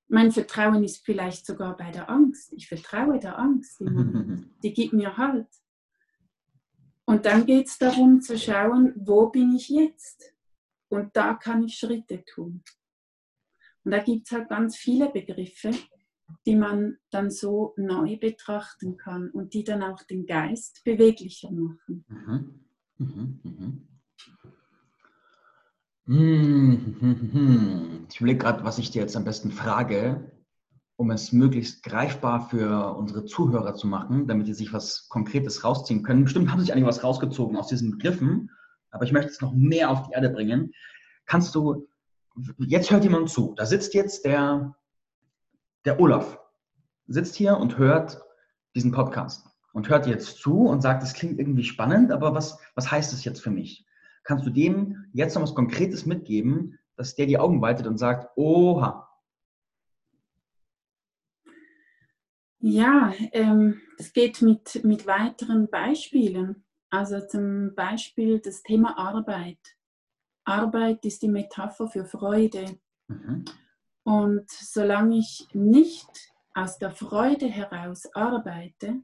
[0.07, 2.53] Mein Vertrauen ist vielleicht sogar bei der Angst.
[2.53, 3.79] Ich vertraue der Angst.
[4.63, 5.47] Die gibt mir Halt.
[7.05, 10.33] Und dann geht es darum zu schauen, wo bin ich jetzt?
[10.89, 12.63] Und da kann ich Schritte tun.
[13.83, 15.71] Und da gibt es halt ganz viele Begriffe,
[16.45, 22.05] die man dann so neu betrachten kann und die dann auch den Geist beweglicher machen.
[22.07, 22.59] Mhm.
[22.97, 23.39] Mhm.
[23.43, 23.88] Mhm.
[26.07, 30.31] Hm, ich überlege gerade, was ich dir jetzt am besten frage,
[30.97, 36.03] um es möglichst greifbar für unsere Zuhörer zu machen, damit die sich was Konkretes rausziehen
[36.03, 36.23] können.
[36.23, 38.51] Bestimmt haben sich einige was rausgezogen aus diesen Begriffen,
[38.91, 40.71] aber ich möchte es noch mehr auf die Erde bringen.
[41.25, 41.88] Kannst du,
[42.59, 44.75] jetzt hört jemand zu, da sitzt jetzt der,
[45.85, 46.39] der Olaf,
[47.07, 48.21] sitzt hier und hört
[48.75, 52.91] diesen Podcast und hört jetzt zu und sagt, es klingt irgendwie spannend, aber was, was
[52.91, 53.85] heißt es jetzt für mich?
[54.25, 58.35] kannst du dem jetzt noch was Konkretes mitgeben, dass der die Augen weitet und sagt,
[58.35, 59.09] oha.
[62.59, 66.65] Ja, ähm, es geht mit, mit weiteren Beispielen.
[66.89, 69.59] Also zum Beispiel das Thema Arbeit.
[70.45, 72.79] Arbeit ist die Metapher für Freude.
[73.07, 73.45] Mhm.
[74.05, 76.09] Und solange ich nicht
[76.53, 79.01] aus der Freude heraus arbeite,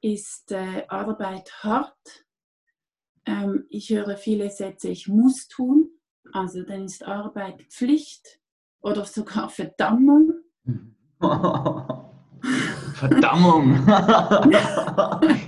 [0.00, 2.24] ist äh, Arbeit hart
[3.26, 5.88] ähm, ich höre viele Sätze, ich muss tun.
[6.32, 8.40] Also dann ist Arbeit Pflicht
[8.80, 10.32] oder sogar Verdammung.
[12.94, 13.86] Verdammung.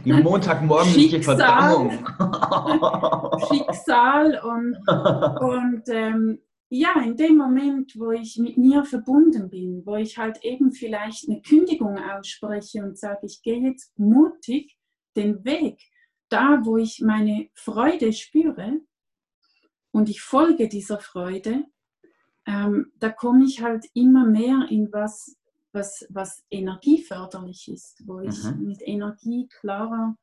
[0.04, 1.90] Die Montagmorgen Schicksal, Verdammung.
[3.48, 4.76] Schicksal und,
[5.40, 10.42] und ähm, ja, in dem Moment, wo ich mit mir verbunden bin, wo ich halt
[10.42, 14.76] eben vielleicht eine Kündigung ausspreche und sage, ich gehe jetzt mutig
[15.14, 15.80] den Weg,
[16.28, 18.80] da, wo ich meine Freude spüre
[19.92, 21.64] und ich folge dieser Freude,
[22.46, 25.36] ähm, da komme ich halt immer mehr in was,
[25.72, 28.66] was, was energieförderlich ist, wo ich mhm.
[28.66, 30.16] mit Energie klarer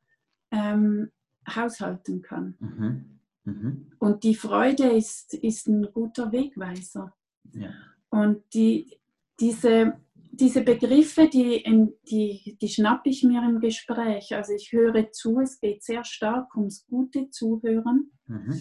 [0.50, 1.10] ähm,
[1.48, 2.56] haushalten kann.
[2.58, 3.20] Mhm.
[3.44, 3.92] Mhm.
[3.98, 7.14] Und die Freude ist, ist ein guter Wegweiser.
[7.52, 7.70] Ja.
[8.10, 8.98] Und die,
[9.40, 9.94] diese
[10.36, 11.62] diese Begriffe, die,
[12.10, 14.34] die, die schnappe ich mir im Gespräch.
[14.34, 18.10] Also ich höre zu, es geht sehr stark ums gute Zuhören.
[18.26, 18.60] Mhm.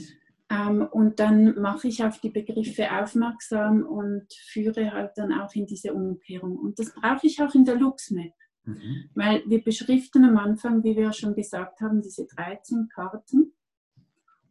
[0.49, 5.65] Ähm, und dann mache ich auf die Begriffe aufmerksam und führe halt dann auch in
[5.65, 6.57] diese Umkehrung.
[6.57, 8.33] Und das brauche ich auch in der LuxMap.
[8.65, 9.09] Mhm.
[9.15, 13.53] Weil wir beschriften am Anfang, wie wir schon gesagt haben, diese 13 Karten.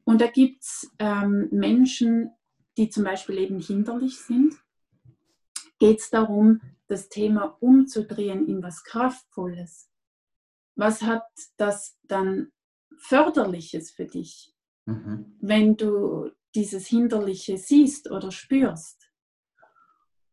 [0.04, 2.30] Und da gibt es ähm, Menschen,
[2.76, 4.54] die zum Beispiel eben hinderlich sind.
[5.78, 9.90] Geht es darum, das Thema umzudrehen in was Kraftvolles.
[10.74, 11.24] Was hat
[11.56, 12.52] das dann
[12.98, 14.54] Förderliches für dich,
[14.86, 15.36] mhm.
[15.40, 19.10] wenn du dieses Hinderliche siehst oder spürst?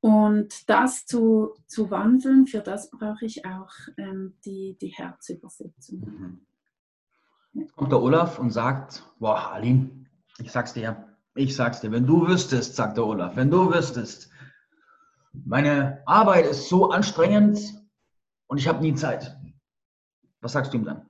[0.02, 6.00] Und das zu, zu wandeln, für das brauche ich auch ähm, die, die Herzübersetzung.
[6.00, 6.46] Mhm.
[7.60, 10.06] Jetzt kommt der Olaf und sagt, boah, Aline,
[10.40, 11.06] ich sag's dir,
[11.36, 14.30] ich sag's dir, wenn du wüsstest, sagt der Olaf, wenn du wüsstest,
[15.34, 17.60] meine Arbeit ist so anstrengend
[18.48, 19.38] und ich habe nie Zeit.
[20.42, 21.10] Was sagst du ihm dann?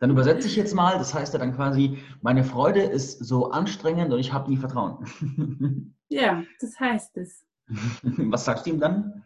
[0.00, 4.12] Dann übersetze ich jetzt mal, das heißt ja dann quasi, meine Freude ist so anstrengend
[4.12, 5.94] und ich habe nie Vertrauen.
[6.12, 7.46] Ja, das heißt es.
[7.68, 9.22] Was sagst du ihm dann?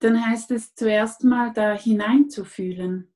[0.00, 3.09] dann heißt es zuerst mal da hineinzufühlen.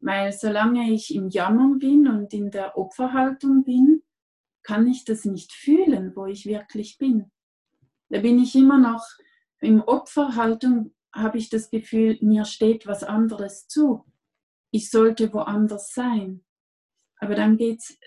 [0.00, 4.02] Weil solange ich im Jammern bin und in der Opferhaltung bin,
[4.62, 7.30] kann ich das nicht fühlen, wo ich wirklich bin.
[8.08, 9.04] Da bin ich immer noch
[9.60, 14.04] im Opferhaltung, habe ich das Gefühl, mir steht was anderes zu.
[14.70, 16.44] Ich sollte woanders sein.
[17.18, 17.98] Aber dann geht es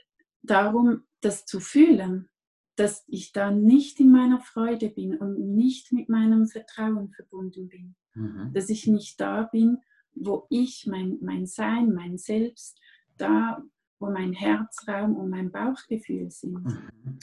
[0.41, 2.29] darum, das zu fühlen,
[2.75, 7.95] dass ich da nicht in meiner Freude bin und nicht mit meinem Vertrauen verbunden bin.
[8.13, 8.51] Mhm.
[8.53, 9.79] Dass ich nicht da bin,
[10.15, 12.79] wo ich, mein, mein Sein, mein Selbst,
[13.17, 13.61] da,
[13.99, 16.63] wo mein Herzraum und mein Bauchgefühl sind.
[16.63, 17.19] Mhm.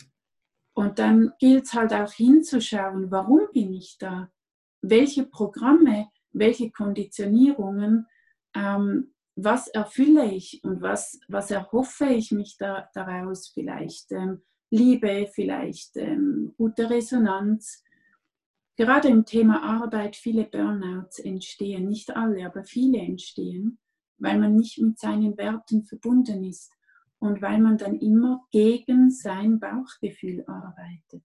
[0.74, 4.30] Und dann gilt es halt auch hinzuschauen, warum bin ich da?
[4.82, 8.07] Welche Programme, welche Konditionierungen,
[8.55, 14.12] ähm, was erfülle ich und was, was erhoffe ich mich da, daraus vielleicht?
[14.12, 17.82] Ähm, Liebe, vielleicht ähm, gute Resonanz.
[18.76, 23.78] Gerade im Thema Arbeit viele Burnouts entstehen, nicht alle, aber viele entstehen,
[24.18, 26.72] weil man nicht mit seinen Werten verbunden ist
[27.18, 31.24] und weil man dann immer gegen sein Bauchgefühl arbeitet.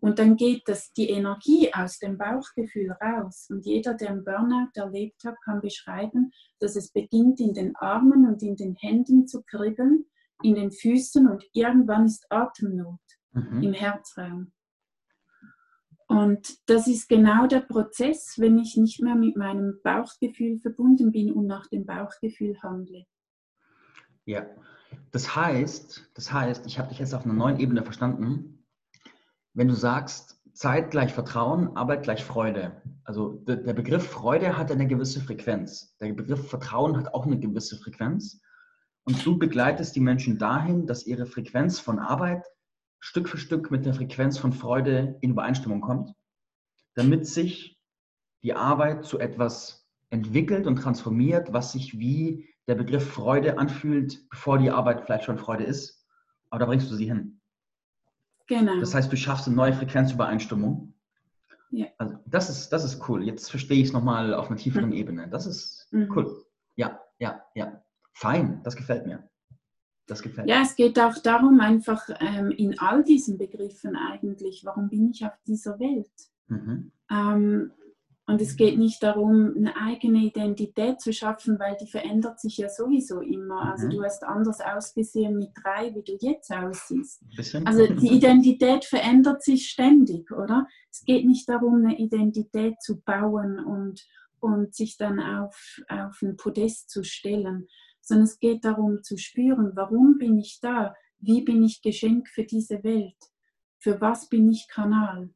[0.00, 3.46] Und dann geht das, die Energie aus dem Bauchgefühl raus.
[3.50, 8.26] Und jeder, der einen Burnout erlebt hat, kann beschreiben, dass es beginnt in den Armen
[8.26, 10.06] und in den Händen zu kribbeln,
[10.42, 12.98] in den Füßen und irgendwann ist Atemnot
[13.32, 13.62] mhm.
[13.62, 14.52] im Herzraum.
[16.12, 21.32] Und das ist genau der Prozess, wenn ich nicht mehr mit meinem Bauchgefühl verbunden bin
[21.32, 23.06] und nach dem Bauchgefühl handle.
[24.26, 24.44] Ja,
[25.10, 28.66] das heißt, das heißt, ich habe dich jetzt auf einer neuen Ebene verstanden.
[29.54, 32.82] Wenn du sagst, Zeit gleich Vertrauen, Arbeit gleich Freude.
[33.04, 35.96] Also der, der Begriff Freude hat eine gewisse Frequenz.
[35.96, 38.38] Der Begriff Vertrauen hat auch eine gewisse Frequenz.
[39.04, 42.44] Und du begleitest die Menschen dahin, dass ihre Frequenz von Arbeit
[43.04, 46.14] Stück für Stück mit der Frequenz von Freude in Übereinstimmung kommt,
[46.94, 47.76] damit sich
[48.44, 54.58] die Arbeit zu etwas entwickelt und transformiert, was sich wie der Begriff Freude anfühlt, bevor
[54.58, 56.06] die Arbeit vielleicht schon Freude ist.
[56.48, 57.40] Aber da bringst du sie hin.
[58.46, 58.78] Genau.
[58.78, 60.94] Das heißt, du schaffst eine neue Frequenzübereinstimmung.
[61.70, 61.88] Ja.
[61.98, 63.24] Also das ist, das ist cool.
[63.24, 64.96] Jetzt verstehe ich es nochmal auf einer tieferen mhm.
[64.96, 65.28] Ebene.
[65.28, 66.08] Das ist mhm.
[66.14, 66.44] cool.
[66.76, 67.82] Ja, ja, ja.
[68.12, 69.28] Fein, das gefällt mir.
[70.06, 74.88] Das gefällt ja, es geht auch darum, einfach ähm, in all diesen Begriffen eigentlich, warum
[74.88, 76.10] bin ich auf dieser Welt?
[76.48, 76.92] Mhm.
[77.10, 77.72] Ähm,
[78.26, 82.68] und es geht nicht darum, eine eigene Identität zu schaffen, weil die verändert sich ja
[82.68, 83.72] sowieso immer.
[83.72, 83.90] Also mhm.
[83.90, 87.20] du hast anders ausgesehen mit drei, wie du jetzt aussiehst.
[87.64, 90.68] Also die Identität verändert sich ständig, oder?
[90.90, 94.06] Es geht nicht darum, eine Identität zu bauen und,
[94.38, 97.66] und sich dann auf, auf ein Podest zu stellen,
[98.02, 100.94] sondern es geht darum zu spüren, warum bin ich da?
[101.18, 103.16] Wie bin ich Geschenk für diese Welt?
[103.78, 105.30] Für was bin ich Kanal?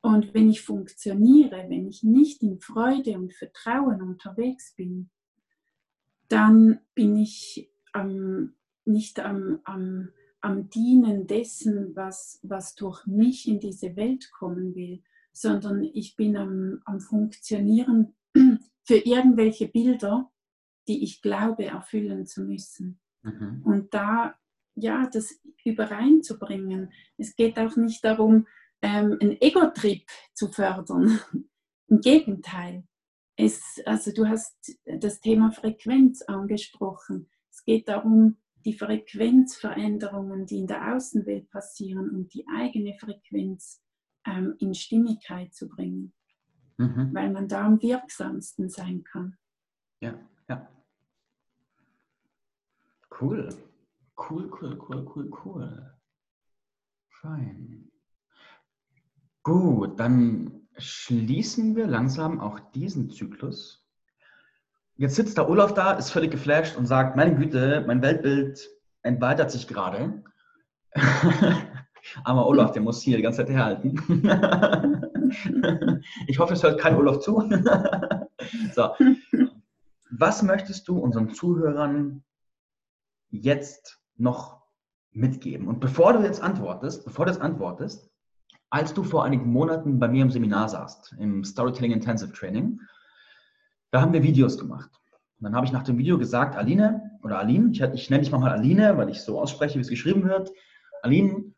[0.00, 5.10] Und wenn ich funktioniere, wenn ich nicht in Freude und Vertrauen unterwegs bin,
[6.28, 10.10] dann bin ich ähm, nicht am, am,
[10.40, 16.36] am Dienen dessen, was, was durch mich in diese Welt kommen will, sondern ich bin
[16.36, 18.14] am, am Funktionieren
[18.84, 20.30] für irgendwelche Bilder,
[20.90, 22.98] die ich glaube erfüllen zu müssen.
[23.22, 23.62] Mhm.
[23.64, 24.34] Und da,
[24.74, 26.92] ja, das übereinzubringen.
[27.16, 28.48] Es geht auch nicht darum,
[28.82, 30.02] ähm, einen Ego-Trip
[30.34, 31.20] zu fördern.
[31.86, 32.82] Im Gegenteil.
[33.36, 37.30] Es, also du hast das Thema Frequenz angesprochen.
[37.52, 43.80] Es geht darum, die Frequenzveränderungen, die in der Außenwelt passieren und die eigene Frequenz
[44.26, 46.12] ähm, in Stimmigkeit zu bringen,
[46.78, 47.10] mhm.
[47.14, 49.38] weil man da am wirksamsten sein kann.
[50.00, 50.18] Ja,
[50.48, 50.68] ja.
[53.20, 53.48] Cool.
[54.16, 55.94] Cool, cool, cool, cool, cool.
[57.20, 57.90] Fein.
[59.42, 63.86] Gut, dann schließen wir langsam auch diesen Zyklus.
[64.96, 68.68] Jetzt sitzt der Olaf da, ist völlig geflasht und sagt, meine Güte, mein Weltbild
[69.02, 70.22] entweitert sich gerade.
[72.24, 73.96] Aber Olaf, der muss hier die ganze Zeit herhalten.
[76.26, 77.40] ich hoffe, es hört kein Olaf zu.
[78.74, 78.94] so.
[80.10, 82.24] Was möchtest du unseren Zuhörern
[83.30, 84.62] jetzt noch
[85.12, 85.68] mitgeben?
[85.68, 88.10] Und bevor du jetzt antwortest, bevor du jetzt antwortest,
[88.70, 92.80] als du vor einigen Monaten bei mir im Seminar saßt, im Storytelling Intensive Training,
[93.90, 94.90] da haben wir Videos gemacht.
[95.38, 98.30] Und dann habe ich nach dem Video gesagt, Aline oder Aline, ich, ich nenne dich
[98.30, 100.52] mal Aline, weil ich so ausspreche, wie es geschrieben wird.
[101.02, 101.52] Aline,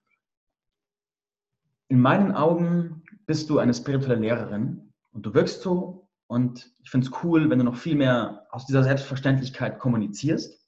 [1.88, 7.06] in meinen Augen bist du eine spirituelle Lehrerin und du wirkst so und ich finde
[7.06, 10.61] es cool, wenn du noch viel mehr aus dieser Selbstverständlichkeit kommunizierst.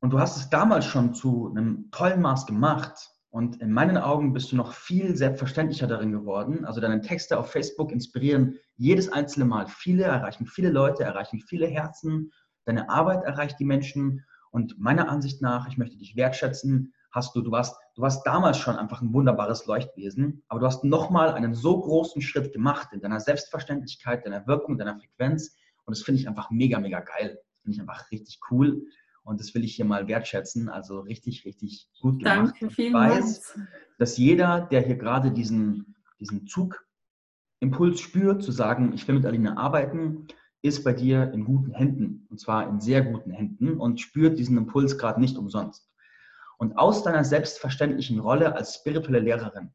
[0.00, 4.32] Und du hast es damals schon zu einem tollen Maß gemacht, Und in meinen Augen
[4.32, 6.64] bist du noch viel selbstverständlicher darin geworden.
[6.64, 11.68] Also deine Texte auf Facebook inspirieren jedes einzelne Mal viele, erreichen viele Leute, erreichen viele
[11.68, 12.32] Herzen.
[12.64, 14.24] Deine Arbeit erreicht die Menschen.
[14.50, 18.58] Und meiner Ansicht nach, ich möchte dich wertschätzen, hast du, du warst, du warst damals
[18.58, 23.00] schon einfach ein wunderbares Leuchtwesen, aber du hast nochmal einen so großen Schritt gemacht in
[23.00, 25.56] deiner Selbstverständlichkeit, deiner Wirkung, deiner Frequenz.
[25.84, 27.40] Und das finde ich einfach mega, mega geil.
[27.62, 28.82] Finde ich einfach richtig cool.
[29.22, 30.68] Und das will ich hier mal wertschätzen.
[30.68, 32.54] Also richtig, richtig gut gemacht.
[32.60, 32.88] Danke, vielen.
[32.88, 33.58] Ich weiß,
[33.98, 39.56] dass jeder, der hier gerade diesen, diesen Zugimpuls spürt, zu sagen, ich will mit Alina
[39.56, 40.26] arbeiten,
[40.62, 42.26] ist bei dir in guten Händen.
[42.30, 45.90] Und zwar in sehr guten Händen und spürt diesen Impuls gerade nicht umsonst.
[46.58, 49.72] Und aus deiner selbstverständlichen Rolle als spirituelle Lehrerin,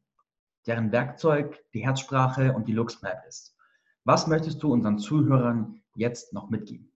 [0.66, 3.56] deren Werkzeug die Herzsprache und die Luxmap ist,
[4.04, 6.92] was möchtest du unseren Zuhörern jetzt noch mitgeben?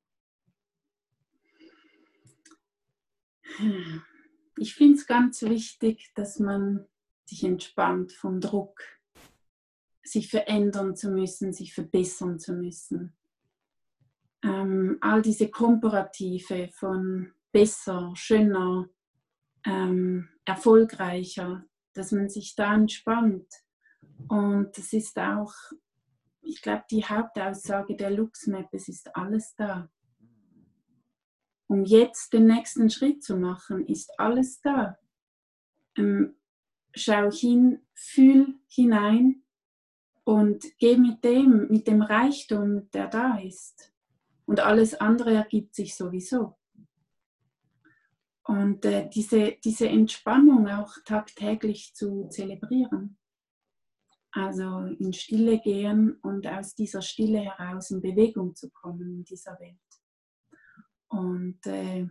[4.57, 6.87] Ich finde es ganz wichtig, dass man
[7.25, 8.83] sich entspannt vom Druck,
[10.03, 13.17] sich verändern zu müssen, sich verbessern zu müssen.
[14.43, 18.89] Ähm, all diese Komparative von besser, schöner,
[19.65, 23.53] ähm, erfolgreicher, dass man sich da entspannt.
[24.29, 25.53] Und das ist auch,
[26.41, 29.91] ich glaube, die Hauptaussage der LuxMap, es ist alles da.
[31.71, 34.99] Um jetzt den nächsten Schritt zu machen, ist alles da.
[35.97, 36.35] Ähm,
[36.97, 39.45] schau hin, fühl hinein
[40.25, 43.95] und geh mit dem, mit dem Reichtum, der da ist.
[44.47, 46.59] Und alles andere ergibt sich sowieso.
[48.43, 53.17] Und äh, diese, diese Entspannung auch tagtäglich zu zelebrieren.
[54.33, 59.57] Also in Stille gehen und aus dieser Stille heraus in Bewegung zu kommen in dieser
[59.61, 59.90] Welt
[61.11, 62.07] und äh,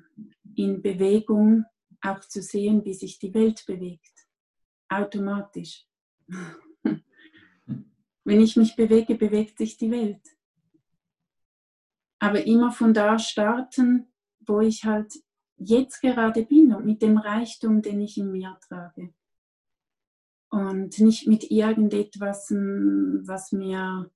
[0.55, 1.65] in Bewegung
[2.01, 4.27] auch zu sehen, wie sich die Welt bewegt,
[4.89, 5.85] automatisch.
[8.23, 10.21] Wenn ich mich bewege, bewegt sich die Welt.
[12.19, 14.11] Aber immer von da starten,
[14.45, 15.13] wo ich halt
[15.57, 19.13] jetzt gerade bin und mit dem Reichtum, den ich in mir trage.
[20.49, 24.11] Und nicht mit irgendetwas, was mir,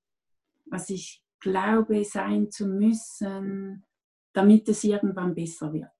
[0.65, 3.86] was ich glaube sein zu müssen,
[4.34, 5.91] damit es irgendwann besser wird.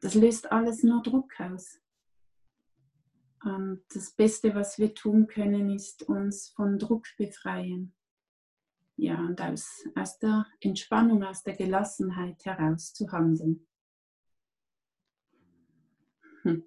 [0.00, 1.80] Das löst alles nur Druck aus.
[3.42, 7.94] Und das Beste, was wir tun können, ist uns von Druck befreien.
[8.96, 13.66] Ja, und aus, aus der Entspannung, aus der Gelassenheit heraus zu handeln.
[16.42, 16.64] Hm.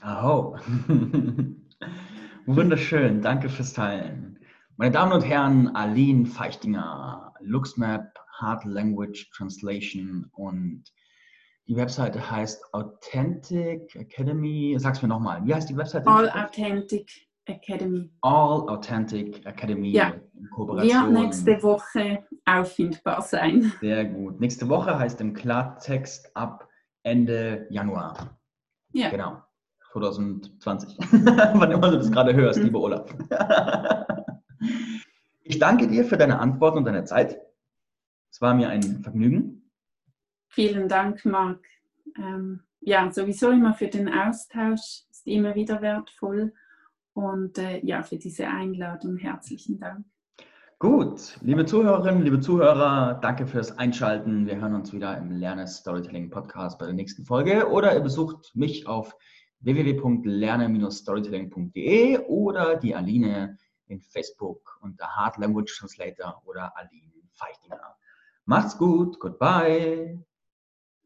[0.00, 0.58] Aho.
[2.46, 4.38] Wunderschön, danke fürs Teilen.
[4.76, 10.84] Meine Damen und Herren, Aline Feichtinger, LuxMap, Hard Language Translation und
[11.66, 14.76] die Webseite heißt Authentic Academy.
[14.78, 15.44] Sag's mir nochmal.
[15.46, 16.06] Wie heißt die Webseite?
[16.06, 18.10] All Authentic Academy.
[18.20, 19.90] All Authentic Academy.
[19.90, 20.14] Ja.
[20.38, 21.14] In Kooperation.
[21.14, 23.72] Wird nächste Woche auffindbar sein.
[23.80, 24.40] Sehr gut.
[24.40, 26.68] Nächste Woche heißt im Klartext ab
[27.02, 28.38] Ende Januar.
[28.92, 29.08] Ja.
[29.08, 29.42] Genau.
[29.92, 30.98] 2020.
[31.10, 32.66] Wann immer du das gerade hörst, mhm.
[32.66, 33.14] lieber Olaf.
[35.44, 37.38] ich danke dir für deine Antworten und deine Zeit.
[38.34, 39.70] Es war mir ein Vergnügen.
[40.48, 41.64] Vielen Dank, Marc.
[42.18, 46.52] Ähm, ja, sowieso immer für den Austausch, ist immer wieder wertvoll.
[47.12, 50.04] Und äh, ja, für diese Einladung herzlichen Dank.
[50.80, 54.48] Gut, liebe Zuhörerinnen, liebe Zuhörer, danke fürs Einschalten.
[54.48, 58.50] Wir hören uns wieder im Lernes Storytelling Podcast bei der nächsten Folge oder ihr besucht
[58.56, 59.16] mich auf
[59.60, 67.94] www.lerne-storytelling.de oder die Aline in Facebook unter Hard Language Translator oder Aline Feichtinger.
[68.46, 69.18] Macht's gut.
[69.20, 70.18] Goodbye.